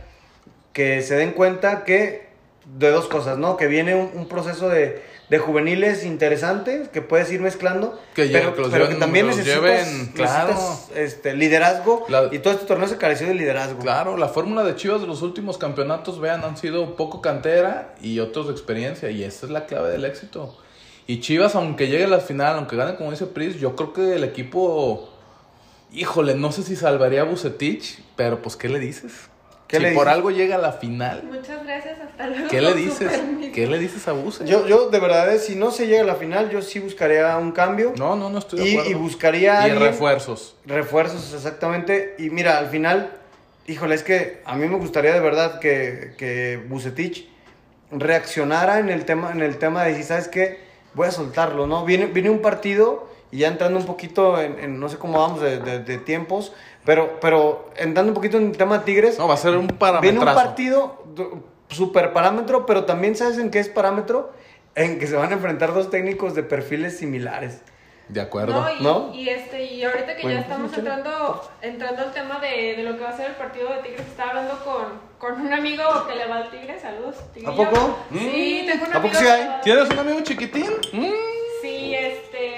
[0.73, 2.27] que se den cuenta que
[2.65, 3.57] de dos cosas, ¿no?
[3.57, 5.01] Que viene un, un proceso de,
[5.33, 8.99] de juveniles interesante que puedes ir mezclando, Que ya- pero, que los pero lleven- que
[8.99, 10.53] también los necesitas, lleven, claro.
[10.53, 13.79] necesitas, este, liderazgo La- y todo este torneo se careció de liderazgo.
[13.79, 18.19] Claro, la fórmula de Chivas de los últimos campeonatos, vean, han sido poco cantera y
[18.19, 19.09] otros de experiencia.
[19.09, 20.55] Y esa es la clave del éxito.
[21.07, 24.15] Y Chivas, aunque llegue a la final, aunque gane como dice Pris, yo creo que
[24.15, 25.09] el equipo,
[25.91, 29.13] híjole, no sé si salvaría a Bucetich, pero pues, ¿qué le dices?
[29.73, 30.13] ¿Qué si le por dices?
[30.13, 32.47] algo llega a la final, Muchas gracias, hasta luego.
[32.49, 33.21] ¿qué le dices?
[33.53, 34.45] ¿Qué le dices a Buse?
[34.45, 37.35] Yo, yo de verdad, eh, si no se llega a la final, yo sí buscaría
[37.37, 37.93] un cambio.
[37.97, 38.89] No, no, no estoy de y, acuerdo.
[38.91, 40.55] y buscaría Y alguien- refuerzos.
[40.65, 42.15] Refuerzos, exactamente.
[42.19, 43.11] Y mira, al final,
[43.67, 47.27] híjole, es que a mí me gustaría de verdad que, que Bucetich
[47.91, 50.59] reaccionara en el tema, en el tema de decir, ¿sabes qué?
[50.93, 51.85] Voy a soltarlo, ¿no?
[51.85, 55.41] Viene, viene un partido y ya entrando un poquito en, en no sé cómo vamos
[55.41, 56.53] de, de- de tiempos,
[56.85, 59.67] pero, pero entrando un poquito en el tema Tigres, No, va a ser un
[60.01, 61.03] viene un partido
[61.69, 64.31] super parámetro, pero también ¿sabes en qué es parámetro?
[64.75, 67.61] En que se van a enfrentar dos técnicos de perfiles similares.
[68.09, 68.53] De acuerdo.
[68.61, 69.13] No, y, ¿No?
[69.13, 72.97] y este, y ahorita que Bueno, ya estamos entrando, entrando al tema de, de lo
[72.97, 74.83] que va a ser el partido de Tigres, estaba hablando con,
[75.17, 77.15] con un amigo que le va al Tigres, saludos.
[77.33, 77.55] Tigrillo.
[77.55, 77.97] poco?
[78.11, 79.61] Sí, tengo un ¿A poco amigo sí hay?
[79.63, 80.69] ¿Tienes un amigo chiquitín?
[80.91, 81.11] Mm.
[81.61, 82.57] Sí, este.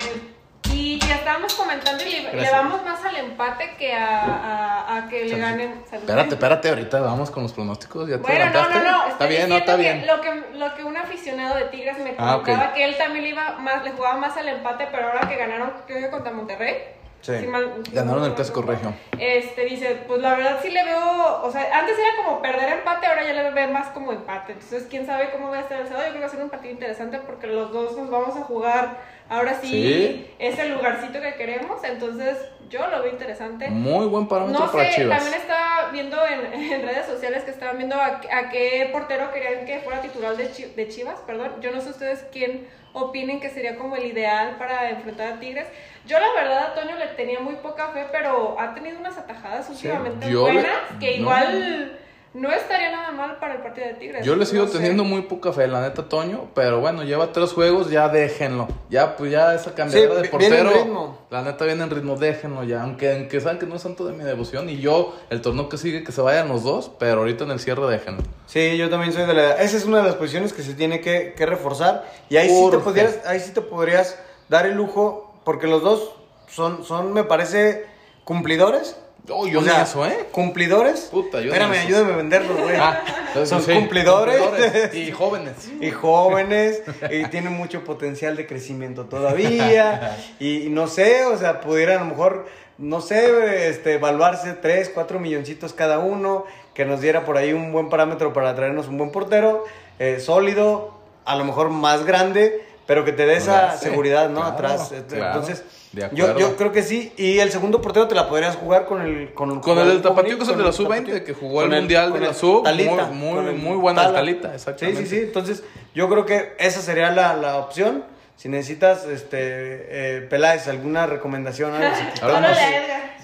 [1.08, 5.38] Ya estábamos comentando y le, vamos más al empate que a, a, a que le
[5.38, 5.84] ganen.
[5.90, 6.04] Salud.
[6.04, 8.10] Espérate, espérate, ahorita vamos con los pronósticos.
[8.10, 8.98] ¿Ya te Bueno, no, no, no.
[9.04, 10.00] Está estoy bien, no, está bien.
[10.02, 12.46] que Lo que, lo que un aficionado de Tigres me Ah, ok.
[12.46, 15.36] comentaba que él también le iba más, le jugaba más al empate, pero ahora que
[15.36, 16.76] ganaron, creo que contra Monterrey.
[17.22, 17.32] Sí.
[17.48, 18.94] mal- Ganaron el Clásico Regio.
[19.18, 23.08] Este dice, pues la verdad sí le veo, o sea, antes era como perder empate,
[23.08, 24.54] ahora ya le veo más como empate.
[24.54, 26.06] Entonces, quién sabe cómo va a estar el sábado.
[26.06, 28.42] Yo creo que va a ser un partido interesante porque los dos nos vamos a
[28.42, 28.98] jugar
[29.30, 30.32] ahora sí, Sí.
[30.40, 31.84] ese lugarcito que queremos.
[31.84, 32.38] Entonces,
[32.70, 33.70] yo lo veo interesante.
[33.70, 35.20] Muy buen parámetro No para sé, Chivas.
[35.20, 39.66] también estaba viendo en, en redes sociales que estaban viendo a, a qué portero querían
[39.66, 41.52] que fuera titular de, Chi- de Chivas, perdón.
[41.62, 45.68] Yo no sé ustedes quién opinen que sería como el ideal para enfrentar a Tigres.
[46.06, 49.70] Yo la verdad a Toño le tenía muy poca fe, pero ha tenido unas atajadas
[49.70, 50.66] últimamente le- buenas
[51.00, 52.05] que igual no
[52.52, 54.26] estaría nada mal para el partido de Tigres.
[54.26, 54.78] Yo le sigo No sé.
[54.78, 56.50] teniendo muy poca fe, la neta, Toño.
[56.54, 58.68] Pero bueno, lleva tres juegos, ya déjenlo.
[58.90, 60.84] Ya, pues ya esa cambiadera Sí, de viene en portero.
[60.84, 61.18] ritmo.
[61.30, 62.82] La neta viene en ritmo, déjenlo ya.
[62.84, 64.70] Aunque, aunque saben que no es santo de mi devoción.
[64.70, 66.92] Y yo, el torneo que sigue, que se vayan los dos.
[67.00, 68.22] Pero ahorita en el cierre, déjenlo.
[68.48, 69.62] Sí, yo también soy de la edad.
[69.62, 72.04] Esa es una de las posiciones que se tiene que, que reforzar.
[72.30, 74.20] Y ahí sí, te podrías, ahí sí te podrías
[74.50, 76.12] dar el lujo, porque los dos
[76.48, 77.86] son, son me parece,
[78.26, 78.98] cumplidores.
[79.30, 80.28] Oh, yo O sea, eso, ¿eh?
[80.32, 81.10] ¿Cumplidores?
[81.12, 82.76] Puta, yo Espérame, ayúdame a venderlos, güey.
[82.78, 83.02] Ah,
[83.46, 84.94] son sí, cumplidores.
[84.94, 85.54] y jóvenes.
[85.82, 91.62] y jóvenes y tienen mucho potencial de crecimiento todavía y, y no sé, o sea,
[91.62, 92.46] pudieran a lo mejor,
[92.78, 97.72] no sé, este, evaluarse 3, 4 milloncitos cada uno, que nos diera por ahí un
[97.72, 99.64] buen parámetro para traernos un buen portero,
[100.00, 100.94] eh, sólido,
[101.26, 104.42] a lo mejor más grande, pero que te dé esa Sí, seguridad, ¿no?
[104.42, 104.92] claro, Atrás.
[104.92, 107.14] Este, claro, Entonces, de yo, yo creo que sí.
[107.18, 110.02] Y el segundo portero te la podrías jugar con el con, Con el del jugador
[110.16, 111.24] Tapatío, que es el con de la el sub-20, Tapatío.
[111.24, 112.64] que jugó el Con Mundial de con la el sub.
[112.64, 114.20] Talita, Muy- muy- con el muy buena el Tala.
[114.20, 115.02] Talita, exactamente.
[115.04, 115.22] Sí, sí, sí.
[115.24, 118.04] Entonces, yo creo que esa sería la, la opción.
[118.36, 121.88] Si necesitas, este, eh, Peláez, alguna recomendación, algo,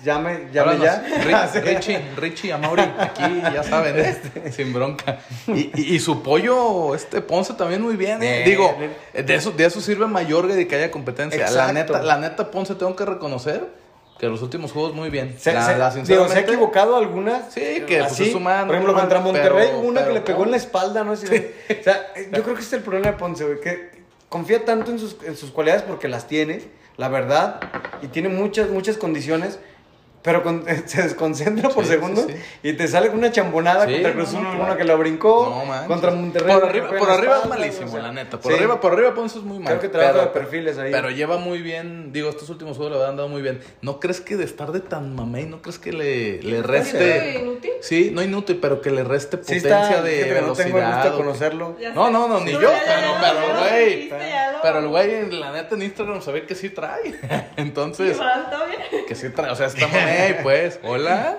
[0.03, 0.93] llame, llame ya.
[0.95, 1.53] Háblanos.
[1.53, 4.51] Ri- Richie, Richie, Amauri, aquí ya saben, ¿eh?
[4.51, 5.19] sin bronca.
[5.47, 8.21] Y, y- y su pollo, este Ponce también muy bien.
[8.23, 8.43] ¿eh?
[8.45, 8.75] Digo,
[9.13, 11.39] de eso, de eso sirve Mayorga de que haya competencia.
[11.39, 11.73] La Exacto.
[11.73, 13.67] neta, la neta, Ponce tengo que reconocer
[14.19, 15.35] que los últimos juegos muy bien.
[15.39, 17.51] Se, La- se- la, digo, se ha equivocado algunas.
[17.53, 20.21] Sí, que, pues, así, es humano, Por ejemplo, contra Monterrey, pero- una que pero le
[20.21, 21.15] pegó en la espalda, ¿no?
[21.15, 24.63] Sí, O sea, yo creo que este es el problema de Ponce, güey, que confía
[24.63, 26.61] tanto en sus, en sus cualidades porque las tiene,
[26.97, 27.59] la verdad,
[28.03, 29.59] y tiene muchas, muchas condiciones.
[30.23, 32.69] Pero con- se desconcentra por Sí, segundos sí, sí.
[32.69, 36.11] y te sale una chambonada Sí, contra Cruz Azul, no, que la brincó, No, contra
[36.11, 36.53] Monterrey.
[36.55, 38.39] Por arriba, por arriba es malísimo, o sea, la neta.
[38.39, 38.57] Por sí.
[38.57, 39.67] arriba, por arriba Ponce es muy mal.
[39.67, 40.91] Creo que trabaja pero- de perfiles ahí.
[40.91, 43.61] Pero lleva muy bien, digo, estos últimos juegos le han dado muy bien.
[43.81, 47.39] ¿No crees que de estar de tan mamey, no crees que le, le reste...
[47.41, 47.71] inútil?
[47.81, 50.85] Sí, no inútil, pero que le reste Sí potencia está, de que no tengo el
[50.85, 51.03] gusto velocidad.
[51.03, 51.77] de o- conocerlo.
[51.95, 54.09] No, no, no, ni yo, ya- ya- pero, lo güey.
[54.61, 57.15] Pero el güey, la neta, en Instagram se ve que sí trae.
[57.57, 58.80] Entonces, Iván, ¿todo bien?
[59.11, 59.51] Que sí trae.
[59.51, 60.79] O sea, está mamey, pues.
[60.83, 61.37] Hola.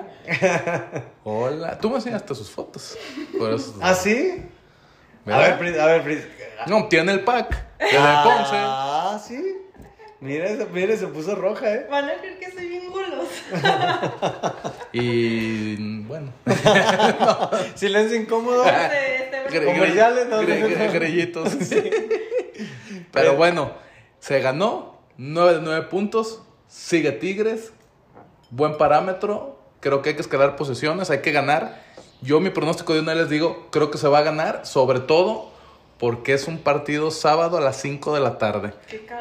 [1.24, 1.78] Hola.
[1.78, 2.98] Tú me enseñaste sus fotos.
[3.35, 4.42] Eso- ¿Ah, sí?
[5.24, 5.48] A ¿verdad?
[5.50, 6.18] ver, Pris, a ver, Pris.
[6.66, 7.64] No, tiene el pack.
[7.78, 8.56] El de Ponce.
[8.56, 9.56] Ah, sí.
[10.20, 11.87] Mira, mira, se puso roja, ¿eh?
[11.90, 12.82] Van a creer que soy bien.
[14.92, 16.30] Y bueno.
[17.74, 18.64] Silencio incómodo.
[18.66, 20.74] Este, Comerciales, no, gre- no, no.
[20.76, 21.56] gre- Grellitos.
[23.11, 23.72] Pero bueno,
[24.20, 25.00] se ganó.
[25.16, 26.42] 9 de 9 puntos.
[26.76, 27.72] Sigue Tigres.
[28.50, 29.58] Buen parámetro.
[29.80, 31.11] Creo que hay que escalar posiciones.
[31.11, 31.82] Hay que ganar.
[32.22, 34.64] Yo mi pronóstico de una vez les digo, creo que se va a ganar.
[34.64, 35.50] Sobre todo
[35.98, 38.72] porque es un partido sábado a las 5 de la tarde.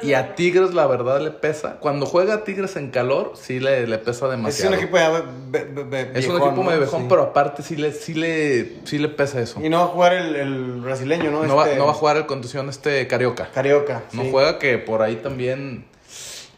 [0.01, 1.77] Y a Tigres la verdad le pesa.
[1.79, 4.73] Cuando juega Tigres en calor, sí le, le pesa Es demasiado.
[4.73, 6.63] un equipo ya be- be- be- Es un equipo ¿no?
[6.63, 7.05] medio viejón, Sí.
[7.09, 9.59] pero aparte sí le, sí le, sí le pesa eso.
[9.61, 11.43] Y no va a jugar el, el brasileño, ¿no?
[11.43, 13.49] No, va, Este, no va a jugar el condición este Carioca.
[13.53, 14.03] Carioca.
[14.13, 14.29] No sí.
[14.31, 15.85] juega que por ahí también.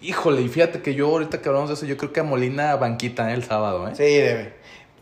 [0.03, 2.75] Híjole, y fíjate que yo ahorita que hablamos de eso, yo creo que a Molina
[2.75, 3.33] banquita ¿eh?
[3.33, 3.95] el sábado, ¿eh?
[3.95, 4.53] Sí, debe.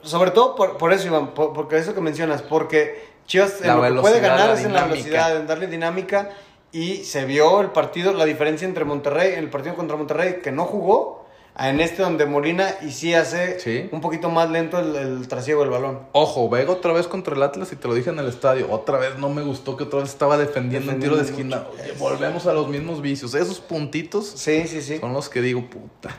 [0.03, 3.81] sobre todo por, por eso, Iván, por- porque eso que mencionas, porque Chivas en lo
[3.81, 6.29] que puede ganar es en la velocidad, en darle dinámica.
[6.73, 10.63] Y se vio el partido, la diferencia entre Monterrey, el partido contra Monterrey, que no
[10.65, 11.20] jugó,
[11.69, 13.87] en este donde Molina y sí hace Sí.
[13.91, 15.99] un poquito más lento el, el trasiego del balón.
[16.13, 18.67] Ojo, Vega otra vez contra el Atlas y te lo dije en el estadio.
[18.71, 21.57] Otra vez no me gustó que otra vez estaba defendiendo un tiro de esquina.
[21.59, 23.35] Defendiendo Oye, volvemos a los mismos vicios.
[23.35, 24.97] Esos puntitos Sí, sí, sí.
[24.99, 26.09] son los que digo, puta.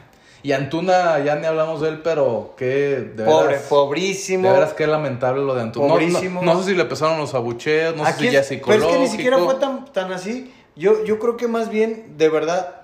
[0.45, 3.13] Y Antuna, ya ni hablamos de él, pero qué.
[3.15, 4.49] De Pobre, veras, pobrísimo.
[4.49, 5.87] De veras, qué lamentable lo de Antuna.
[5.87, 6.43] No- Pobrísimo.
[6.43, 8.73] No, no sé si le pesaron los abucheos, no sé si ya es- es pero
[8.75, 9.13] es que ni psicológico.
[9.17, 10.53] siquiera fue tan, tan así.
[10.75, 12.75] Yo, yo creo que más bien, de verdad,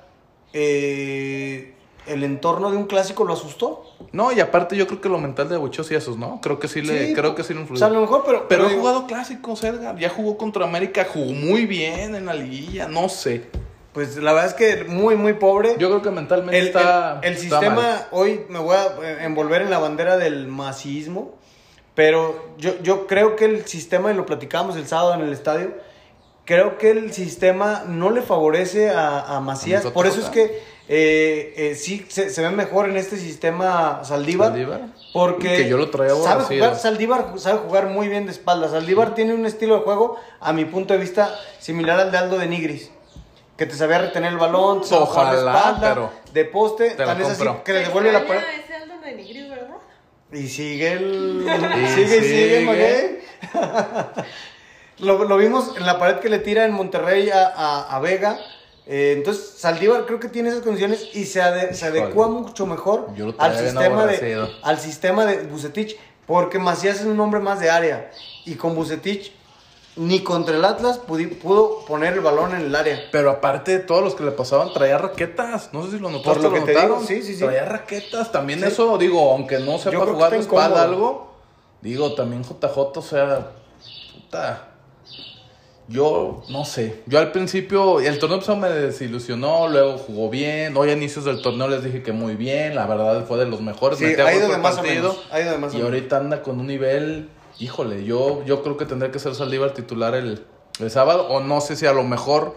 [0.52, 1.74] eh,
[2.08, 3.84] el entorno de un clásico lo asustó.
[4.12, 6.40] No, y aparte yo creo que lo mental de abucheos y esos, ¿no?
[6.42, 7.78] Creo que sí le, Sí, creo que sí le O influyó.
[7.78, 8.48] sea, a lo mejor, pero.
[8.48, 9.96] Pero ha digo, jugado clásicos, Edgar.
[9.98, 13.44] Ya jugó contra América, jugó muy bien en la liguilla, no sé.
[13.92, 15.74] Pues la verdad es que muy, muy pobre.
[15.78, 17.18] Yo creo que mentalmente el, está.
[17.22, 18.06] el- el está sistema, mal.
[18.12, 21.34] hoy me voy a eh, envolver en la bandera del masismo,
[21.94, 25.72] pero yo, yo creo que el sistema, y lo platicamos el sábado en el estadio,
[26.44, 29.84] creo que el sistema no le favorece a, a Macías.
[29.84, 34.00] ¿A Por eso es que eh, eh, sí se, se ve mejor en este sistema
[34.04, 34.48] Saldívar.
[34.48, 34.80] Saldívar.
[35.12, 38.70] Porque Que yo lo traía sabe jugar, Saldívar sabe jugar muy bien de espaldas.
[38.72, 42.38] Saldívar tiene un estilo de juego, a mi punto de vista, similar al de Aldo
[42.38, 42.90] de Nigris.
[43.56, 46.90] Que te sabía retener el balón, te sabía jugar de Ojalá, espalda, pero de poste,
[46.92, 49.76] tan es así que le devuelve la de Nigris, ¿verdad?
[50.32, 51.44] Y sigue el.
[51.82, 53.20] Y sigue, sigue, sigue.
[55.00, 58.36] Lo, lo vimos en la pared que le tira en Monterrey a, a- a Vega.
[58.90, 62.02] Eh, entonces, Saldívar creo que tiene esas condiciones y se, ade- se Híjole.
[62.04, 65.96] adecua mucho mejor Yo al sistema, de, al sistema de Bucetich.
[66.26, 68.10] Porque Macías es un hombre más de área.
[68.44, 69.32] Y con Bucetich,
[69.96, 73.00] ni contra el Atlas pudo poner el balón en el área.
[73.12, 75.70] Pero aparte de todos los que le pasaban, traía raquetas.
[75.72, 76.40] No sé si lo notaste.
[76.40, 77.44] Por lo que te digo, sí, sí, sí.
[77.44, 78.30] Traía raquetas.
[78.32, 78.66] También Sí.
[78.66, 80.76] eso, digo, aunque no sepa jugar de incómodo.
[80.76, 81.32] algo,
[81.80, 83.50] digo, también JJ, o sea,
[84.14, 84.68] puta.
[85.88, 87.02] Yo no sé.
[87.06, 90.76] Yo al principio, el torneo me desilusionó, luego jugó bien.
[90.76, 92.74] Hoy a inicios del torneo les dije que muy bien.
[92.74, 93.98] La verdad fue de los mejores.
[93.98, 94.94] Sí, ha ido de más o partido.
[95.14, 98.62] menos, ha ido de más o Y ahorita anda con un nivel, híjole, yo, yo
[98.62, 100.44] creo que tendría que ser Saldívar titular el,
[100.78, 101.26] el sábado.
[101.28, 102.54] O no sé si a lo mejor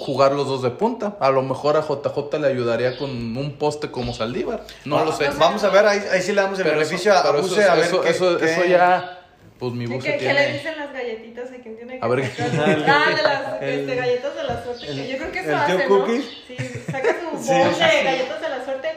[0.00, 1.16] jugar los dos de punta.
[1.20, 4.64] A lo mejor a JJ le ayudaría con un poste como Saldívar.
[4.84, 5.28] No Ah, lo sé.
[5.38, 7.60] Vamos a ver, ahí, ahí sí le damos el Pero beneficio eso- a pero Buse
[7.62, 9.20] eso, a ver eso, qué- eso, qué- eso ya,
[9.62, 10.52] pues mi ¿Qué, buce qué, qué le tiene.
[10.54, 12.84] dicen las galletitas a quien tiene que A ver, sacar?
[12.88, 14.86] Ah, de las el- este, galletas de la suerte.
[14.88, 15.98] que yo creo que eso el hace, tío ¿no?
[16.04, 16.20] Cookie.
[16.48, 16.56] Sí,
[16.90, 17.52] saca su Sí.
[17.52, 18.88] bowl de galletas de la suerte.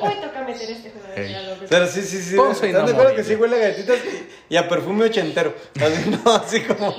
[0.00, 1.28] Hoy toca meter este juego de Ey.
[1.34, 1.56] regalo.
[1.66, 2.36] Pero sí, sí, sí.
[2.66, 3.98] ¿Están de acuerdo que sí huele a galletitas
[4.50, 5.54] y, a perfume ochentero?
[5.80, 6.94] Así, no, así como,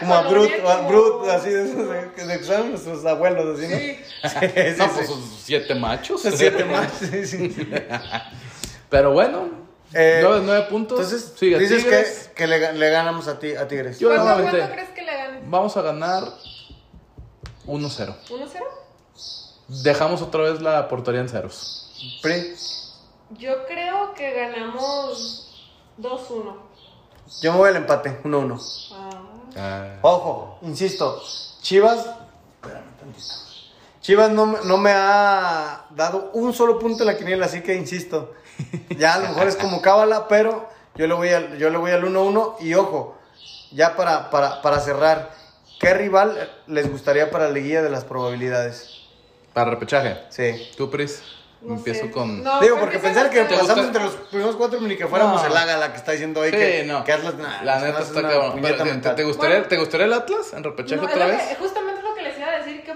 [0.00, 3.56] como a Brut, a como- Brut, así de esos de- que se usaban nuestros abuelos,
[3.56, 3.78] así, ¿no?
[3.78, 3.98] Sí.
[4.24, 4.90] Sí, sí, No, sí.
[4.96, 6.22] pues sus siete machos.
[6.34, 7.68] Siete más, sí, sí.
[8.90, 9.57] Pero bueno,
[9.94, 10.98] Eh, nueve, nueve puntos.
[11.00, 12.28] Entonces, Sigue dices Tigres.
[12.28, 13.98] que, que le, le ganamos a, ti, a Tigres.
[13.98, 15.50] Yo- ¿Cuánto, cuánto crees que le ganen?
[15.50, 16.24] Vamos a ganar
[17.66, 18.14] 1-0.
[18.28, 18.62] ¿1-0?
[19.68, 21.90] Dejamos otra vez la portería en ceros.
[22.22, 22.54] Pri,
[23.38, 25.68] Yo creo que ganamos
[26.00, 26.56] 2-1.
[27.42, 28.58] yo me voy al empate, 1-1.
[29.56, 29.96] Ah.
[30.02, 31.22] Ojo, insisto,
[31.62, 31.98] Chivas.
[32.62, 33.34] espérame tantito.
[34.00, 37.74] Chivas no, me- no me ha dado un solo punto en la quiniela, así que
[37.74, 38.32] insisto.
[38.96, 41.90] Ya a lo mejor es como cábala, pero yo le voy al, yo le voy
[41.92, 42.56] al 1-1.
[42.60, 43.16] Y ojo,
[43.70, 45.30] ya para, para, para cerrar,
[45.80, 48.96] ¿qué rival les gustaría para la liguilla de las probabilidades?
[49.52, 50.18] Para repechaje.
[50.30, 50.70] Sí.
[50.76, 51.22] Tú, Pris.
[51.60, 52.10] No Empiezo sé.
[52.12, 52.44] con.
[52.44, 55.42] No, Digo, porque que pensar que pasamos gusta- entre los primeros cuatro ni que fuéramos
[55.42, 55.48] No.
[55.48, 57.02] el Haga la que está diciendo Sí, que, no.
[57.02, 57.34] que Atlas.
[57.34, 58.62] nah, La neta está cabrón.
[58.62, 59.10] ¿te-.
[59.10, 59.68] ¿Te gustaría, Bueno.
[59.68, 61.42] ¿Te gustaría el Atlas en repechaje otra vez?
[61.48, 61.97] que- justamente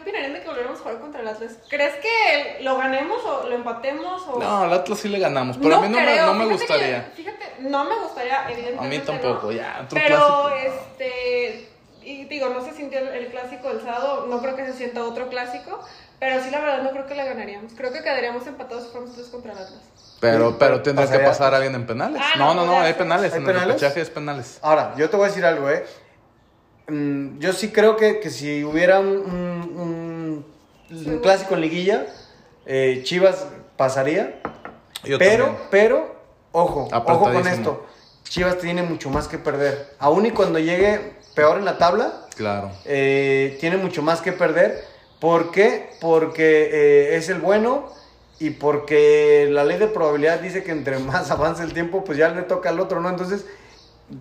[0.03, 1.53] opinarían de que volviéramos a jugar contra el Atlas?
[1.69, 4.23] ¿Crees que lo ganemos o lo empatemos?
[4.29, 4.38] O...
[4.38, 5.57] No, al Atlas sí le ganamos.
[5.59, 6.27] Pero a mí no me, creo.
[6.27, 7.05] no me gustaría.
[7.07, 8.85] que- fíjate, no me gustaría, evidentemente.
[8.85, 9.53] A mí tampoco, no.
[9.53, 10.51] ya, otro Pero, clásico.
[10.91, 11.69] este.
[12.05, 14.27] Y digo, no se sintió el, el clásico del sábado.
[14.29, 15.81] No creo que se sienta otro clásico.
[16.19, 17.73] Pero sí, la verdad, no creo que le ganaríamos.
[17.77, 19.81] Creo que quedaríamos empatados si fuéramos tres contra el Atlas.
[20.21, 22.23] Pero, pero tendrá que pasar alguien en penales.
[22.25, 23.33] Ah, no, no, no, no, hay penales.
[23.33, 23.67] ¿Hay En penales?
[23.67, 24.59] el repechaje es penales.
[24.62, 25.85] Ahora, yo te voy a decir algo, ¿eh?
[26.88, 30.47] Mm, yo sí creo que, que si hubiera un, un- un-
[31.07, 32.07] un clásico en liguilla,
[32.66, 34.40] eh, Chivas pasaría.
[35.05, 35.66] Yo pero, también.
[35.71, 36.16] pero,
[36.53, 37.87] ojo, ojo con esto.
[38.25, 39.95] Chivas tiene mucho más que perder.
[39.99, 42.71] Aún y cuando llegue peor en la tabla, Claro.
[42.85, 44.85] eh, tiene mucho más que perder.
[45.21, 45.90] ¿Por qué?
[46.01, 47.88] Porque eh, es el bueno
[48.38, 52.29] y porque la ley de probabilidad dice que entre más avance el tiempo, pues ya
[52.31, 53.09] le toca al otro, ¿no?
[53.09, 53.45] Entonces,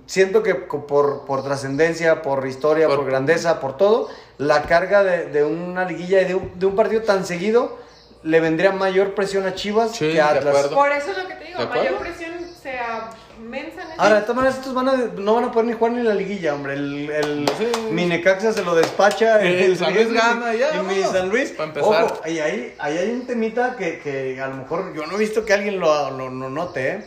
[0.05, 5.25] siento que por, por trascendencia, por historia, por, Por- grandeza, por todo, la carga de,
[5.27, 7.77] de una liguilla y de un, de un partido tan seguido
[8.23, 10.45] le vendría mayor presión a Chivas Sí, que a Atlas.
[10.55, 10.75] acuerdo.
[10.75, 13.09] Por eso es lo que te digo, mayor presión sea
[13.41, 15.73] mensa en ese- Ahora, de todas maneras, estos van a, no van a poder ni
[15.73, 16.73] jugar ni la liguilla, hombre.
[16.73, 17.71] El, el Sí.
[17.89, 19.41] mi Necaxa se lo despacha.
[19.41, 21.01] El San Luis gana, ya, Y mi.
[21.03, 21.49] San Luis.
[21.51, 22.03] Pa' empezar.
[22.03, 25.17] Ojo, y ahí, ahí hay un temita que, que a lo mejor yo no he
[25.17, 27.05] visto que alguien lo, lo- lo note, ¿eh?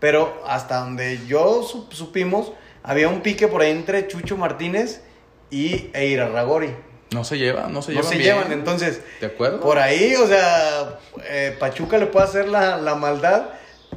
[0.00, 5.02] Pero hasta donde yo sup- supimos, había un pique por ahí entre Chucho Martínez
[5.50, 6.74] y Eira Ragori.
[7.10, 8.12] No se llevan, no se No llevan.
[8.12, 8.34] se bien.
[8.36, 9.00] llevan, entonces.
[9.20, 9.60] ¿De acuerdo?
[9.60, 13.46] Por ahí, o sea, eh, Pachuca le puede hacer la, la maldad.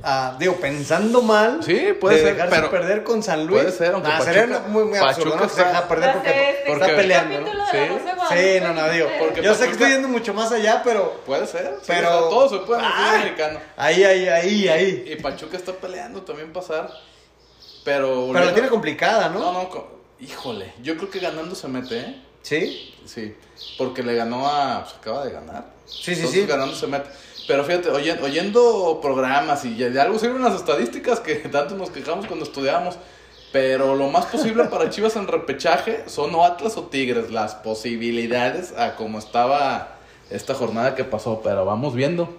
[0.04, 1.62] A- digo, pensando mal.
[1.64, 3.62] Sí, puede de ser, dejarse pero- perder con San Luis.
[3.64, 5.32] puede ser, aunque Nah, Pachuca- sería muy, muy absurdo.
[5.32, 7.42] Pachuca No se deja perder porque, Hace este está peleando.
[7.42, 7.66] ¿no?
[7.72, 8.60] Sí.
[8.62, 9.08] no, no, digo.
[9.20, 11.22] Porque yo sé que estoy yendo mucho más allá, pero.
[11.26, 13.16] Puede ser, sí, Pero- o sea, todo se puede en el fútbol Ah.
[13.16, 13.60] americano.
[13.78, 15.04] Ahí, ahí, ahí, ahí.
[15.08, 16.90] Y Pachuca está peleando también pasar.
[17.84, 18.30] Pero.
[18.32, 19.40] Pero la tiene complicada, ¿no?
[19.40, 20.74] No, no, co- híjole.
[20.82, 22.22] Yo creo que ganando se mete, ¿eh?
[22.42, 22.96] Sí.
[23.06, 23.36] Sí.
[23.78, 24.84] Porque le ganó a.
[24.84, 25.66] Pues acaba de ganar.
[25.86, 26.48] Sí, sí, Entonces, sí.
[26.48, 27.10] ganando se mete.
[27.48, 32.28] Pero fíjate, oyendo, oyendo programas y de algo sirven las estadísticas que tanto nos quejamos
[32.28, 32.96] cuando estudiábamos.
[33.52, 37.32] Pero lo más posible para Chivas en repechaje son o Atlas o Tigres.
[37.32, 39.96] Las posibilidades a como estaba
[40.30, 41.42] esta jornada que pasó.
[41.44, 42.30] Pero vamos viendo.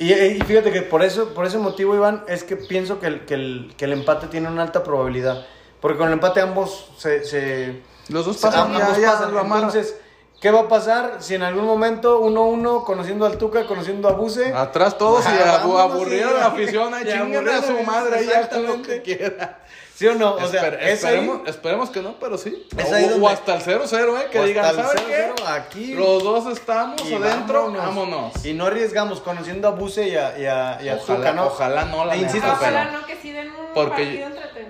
[0.00, 3.20] Y, y fíjate que por eso, por ese motivo, Iván, es que pienso que el,
[3.26, 5.44] que el, que el empate tiene una alta probabilidad.
[5.80, 9.36] Porque con el empate ambos se, se, Los dos se- pasan, ambos ya, ya pasan.
[9.36, 9.68] amarran.
[9.68, 9.96] Entonces,
[10.40, 14.52] ¿qué va a pasar si en algún momento 1-1, conociendo al Tuca, conociendo a Buse?
[14.54, 16.34] Atrás todos y Ah, abu- vámonos, aburrida sí.
[16.38, 19.58] la afición, ahí Y chinguen a su madre ahí ya con lo que quiera.
[19.94, 20.34] ¿Sí o no?
[20.34, 22.68] O sea, Esper- es ahí- esperemos, esperemos que no, pero sí.
[22.76, 24.28] Es o, hasta el 0-0, ¿eh?
[24.30, 25.42] Que digan, hasta el ¿sabes 0-0 qué?
[25.48, 25.94] aquí.
[25.94, 28.44] Los dos estamos y adentro, vámonos.
[28.46, 31.46] Y no arriesgamos conociendo a Buse y a, y a, y a Ojalá, Tuca, ¿no?
[31.46, 34.26] ojalá no, la E insisto, pero- Ojalá no que sí den un Porque,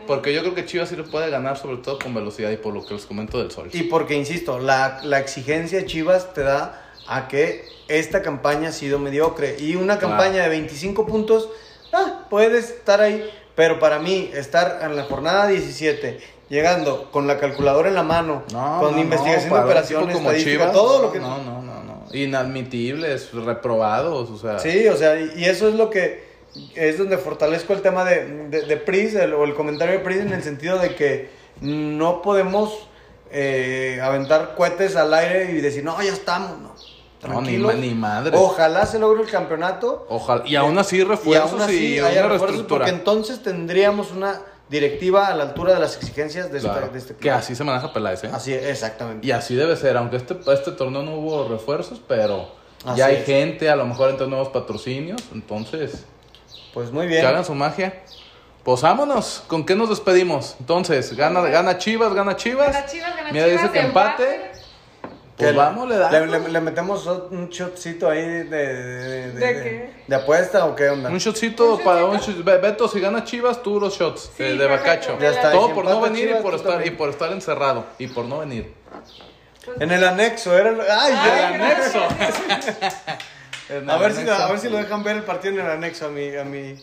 [0.07, 2.75] porque yo creo que Chivas sí le puede ganar, sobre todo con velocidad y por
[2.75, 3.69] lo que les comento del sol.
[3.73, 8.73] Y porque, insisto, la, la exigencia de Chivas te da a que esta campaña ha
[8.73, 9.57] sido mediocre.
[9.59, 10.17] Y una Claro.
[10.17, 11.49] campaña de 25 puntos,
[11.93, 13.29] ah, puedes estar ahí.
[13.55, 18.45] Pero para mí, estar en la jornada 17, llegando con la calculadora en la mano,
[18.53, 21.19] No, con no, investigación no, de operaciones, como Chivas, todo no, lo que...
[21.19, 22.05] No, no, no, no.
[22.13, 24.59] Inadmitibles, reprobados, o sea.
[24.59, 26.28] Sí, o sea, y y eso es lo que
[26.75, 30.19] es donde fortalezco el tema de, de, de Pris, el- o el comentario de Pris
[30.19, 31.31] en el sentido de que
[31.61, 32.87] no podemos
[33.31, 36.75] eh, aventar cohetes al aire y decir, no, ya estamos, no.
[37.21, 37.75] No, ni Tranquilos.
[37.75, 38.37] ma- ni madre.
[38.39, 40.07] Ojalá se logre el campeonato.
[40.09, 40.47] Ojalá.
[40.47, 45.27] Y aún así y refuerzos aún así y, haya refuerzos, porque entonces tendríamos una directiva
[45.27, 47.33] a la altura de las exigencias de, Claro, de este que club.
[47.35, 48.31] así se maneja Peláez, ¿eh?
[48.33, 49.27] Así, exactamente.
[49.27, 52.49] Y así debe ser, aunque este, este torneo no hubo refuerzos, pero
[52.85, 53.25] Así ya hay es.
[53.27, 56.05] gente, a lo mejor entre nuevos patrocinios, entonces
[56.79, 57.27] Pues muy que bien.
[57.27, 57.93] hagan su magia.
[58.63, 60.55] Pues vámonos, ¿con qué nos despedimos?
[60.61, 62.73] Entonces, gana, gana Chivas, gana Chivas.
[62.73, 64.41] Gana Chivas, gana Mira, Chivas, dice que empate.
[65.37, 66.29] Pues Que vamos, le le, damos.
[66.31, 69.91] le- le metemos un shotcito ahí de, de, de, ¿De qué?
[70.07, 71.11] de apuesta o qué onda.
[71.11, 72.45] Un shotcito ¿Un para un shotcito?
[72.45, 74.67] Beto, si gana Chivas, tú los shots Sí, eh, de.
[74.69, 75.19] Bacacho.
[75.21, 76.95] Ya está, Todo por no venir Chivas, y por estar también.
[76.95, 78.73] y por estar encerrado y por no venir.
[79.81, 80.73] En el anexo, era.
[80.89, 81.13] ¡Ay!
[81.57, 82.01] El anexo.
[83.71, 86.09] A, ver si, a ver si lo dejan ver el partido en el anexo a
[86.11, 86.75] mi, a mi,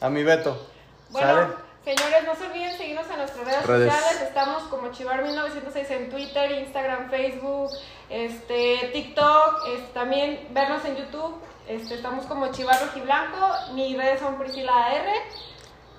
[0.00, 0.68] a mi Beto.
[1.10, 1.46] Bueno, ¿Sale?
[1.84, 3.92] señores, no se olviden seguirnos en nuestras redes, Redes.
[3.92, 4.22] sociales.
[4.22, 7.70] Estamos como Chivar1906 en Twitter, Instagram, Facebook,
[8.10, 9.66] este, TikTok.
[9.76, 11.36] es- también vernos en YouTube.
[11.68, 13.48] Este, estamos como Chivar Rojiblanco.
[13.74, 15.10] Mis redes son Priscila R.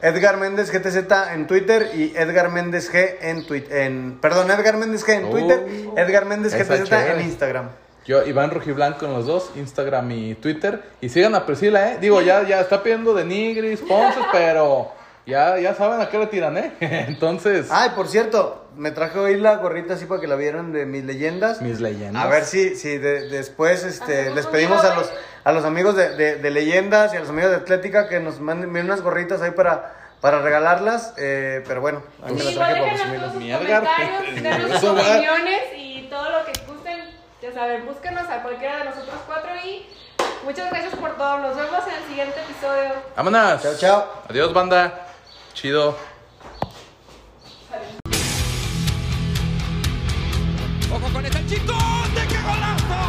[0.01, 3.77] Edgar Méndez GTZ en Twitter y Edgar Méndez G en Twitter.
[3.83, 7.69] En, perdón, Edgar Méndez G en Uh, Twitter, Edgar Méndez GTZ en Instagram.
[8.05, 10.83] Yo, Iván Rojiblanco en los dos, Instagram y Twitter.
[11.01, 11.97] Y sigan a Priscila, ¿eh?
[12.01, 14.91] Digo, ya, ya está pidiendo de Nigris, Ponce, pero
[15.25, 16.73] ya, ya saben a qué le tiran, ¿eh?
[16.81, 20.85] Entonces, Ay, por cierto, me traje hoy la gorrita así para que la vieran de
[20.85, 21.61] mis leyendas.
[21.61, 22.25] mis leyendas.
[22.25, 25.09] A ver si, si de- después este, les pedimos a los,
[25.45, 28.41] a los amigos de, de- de leyendas y a los amigos de Atlética que nos
[28.41, 31.13] manden unas gorritas ahí para, para regalarlas.
[31.17, 33.31] eh, pero bueno, a mí me la traje para presumirlas.
[34.81, 36.51] sus opiniones y todo lo que.
[37.43, 39.85] Ya saben, búsquenos a cualquiera de nosotros cuatro y
[40.45, 41.39] muchas gracias por todo.
[41.39, 42.93] Nos vemos en el siguiente episodio.
[43.17, 43.61] Vámonos.
[43.61, 44.05] Chao, chao.
[44.29, 45.07] Adiós, banda.
[45.53, 45.89] Chido.
[50.89, 52.99] Ojo con ese chicote, qué golazo.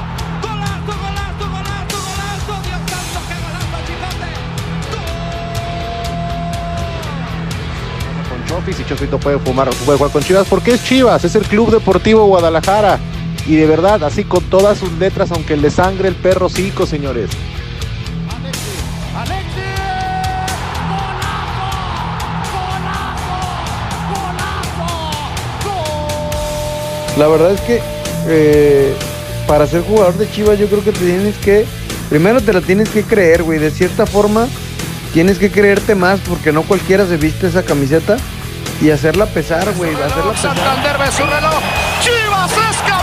[0.42, 2.54] Golazo, golazo, golazo, golazo.
[2.64, 4.30] Dios santo, qué golazo, chicote.
[8.28, 11.44] con Chofis y Chofito puede fumar, puede jugar con Chivas porque es Chivas, es el
[11.46, 12.98] Club Deportivo Guadalajara.
[13.46, 17.30] Y de verdad, así con todas sus letras, aunque le sangre el perro cico, señores.
[27.16, 27.80] La verdad es que
[28.26, 28.94] eh,
[29.46, 31.64] para ser jugador de Chivas yo creo que te tienes que,
[32.10, 33.58] primero te la tienes que creer, güey.
[33.58, 34.48] De cierta forma,
[35.12, 38.16] tienes que creerte más porque no cualquiera se viste esa camiseta
[38.80, 40.56] y hacerla pesar, güey, hacerla pesar.
[40.56, 41.60] Santander ve su reloj.
[42.00, 42.93] Chivas es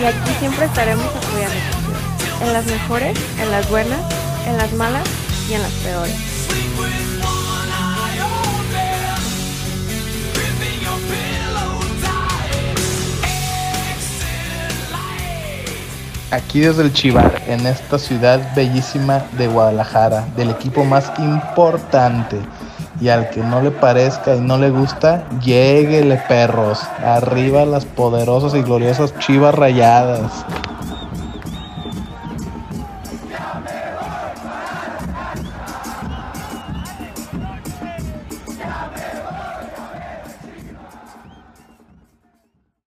[0.00, 1.56] Y aquí siempre estaremos apoyando.
[2.42, 4.00] En las mejores, en las buenas,
[4.46, 5.08] en las malas
[5.48, 6.14] y en las peores.
[16.30, 22.38] Aquí desde el Chivar, en esta ciudad bellísima de Guadalajara, del equipo más importante.
[23.00, 26.80] Y al que no le parezca y no le gusta, lléguele perros.
[27.04, 30.44] Arriba las poderosas y gloriosas chivas rayadas.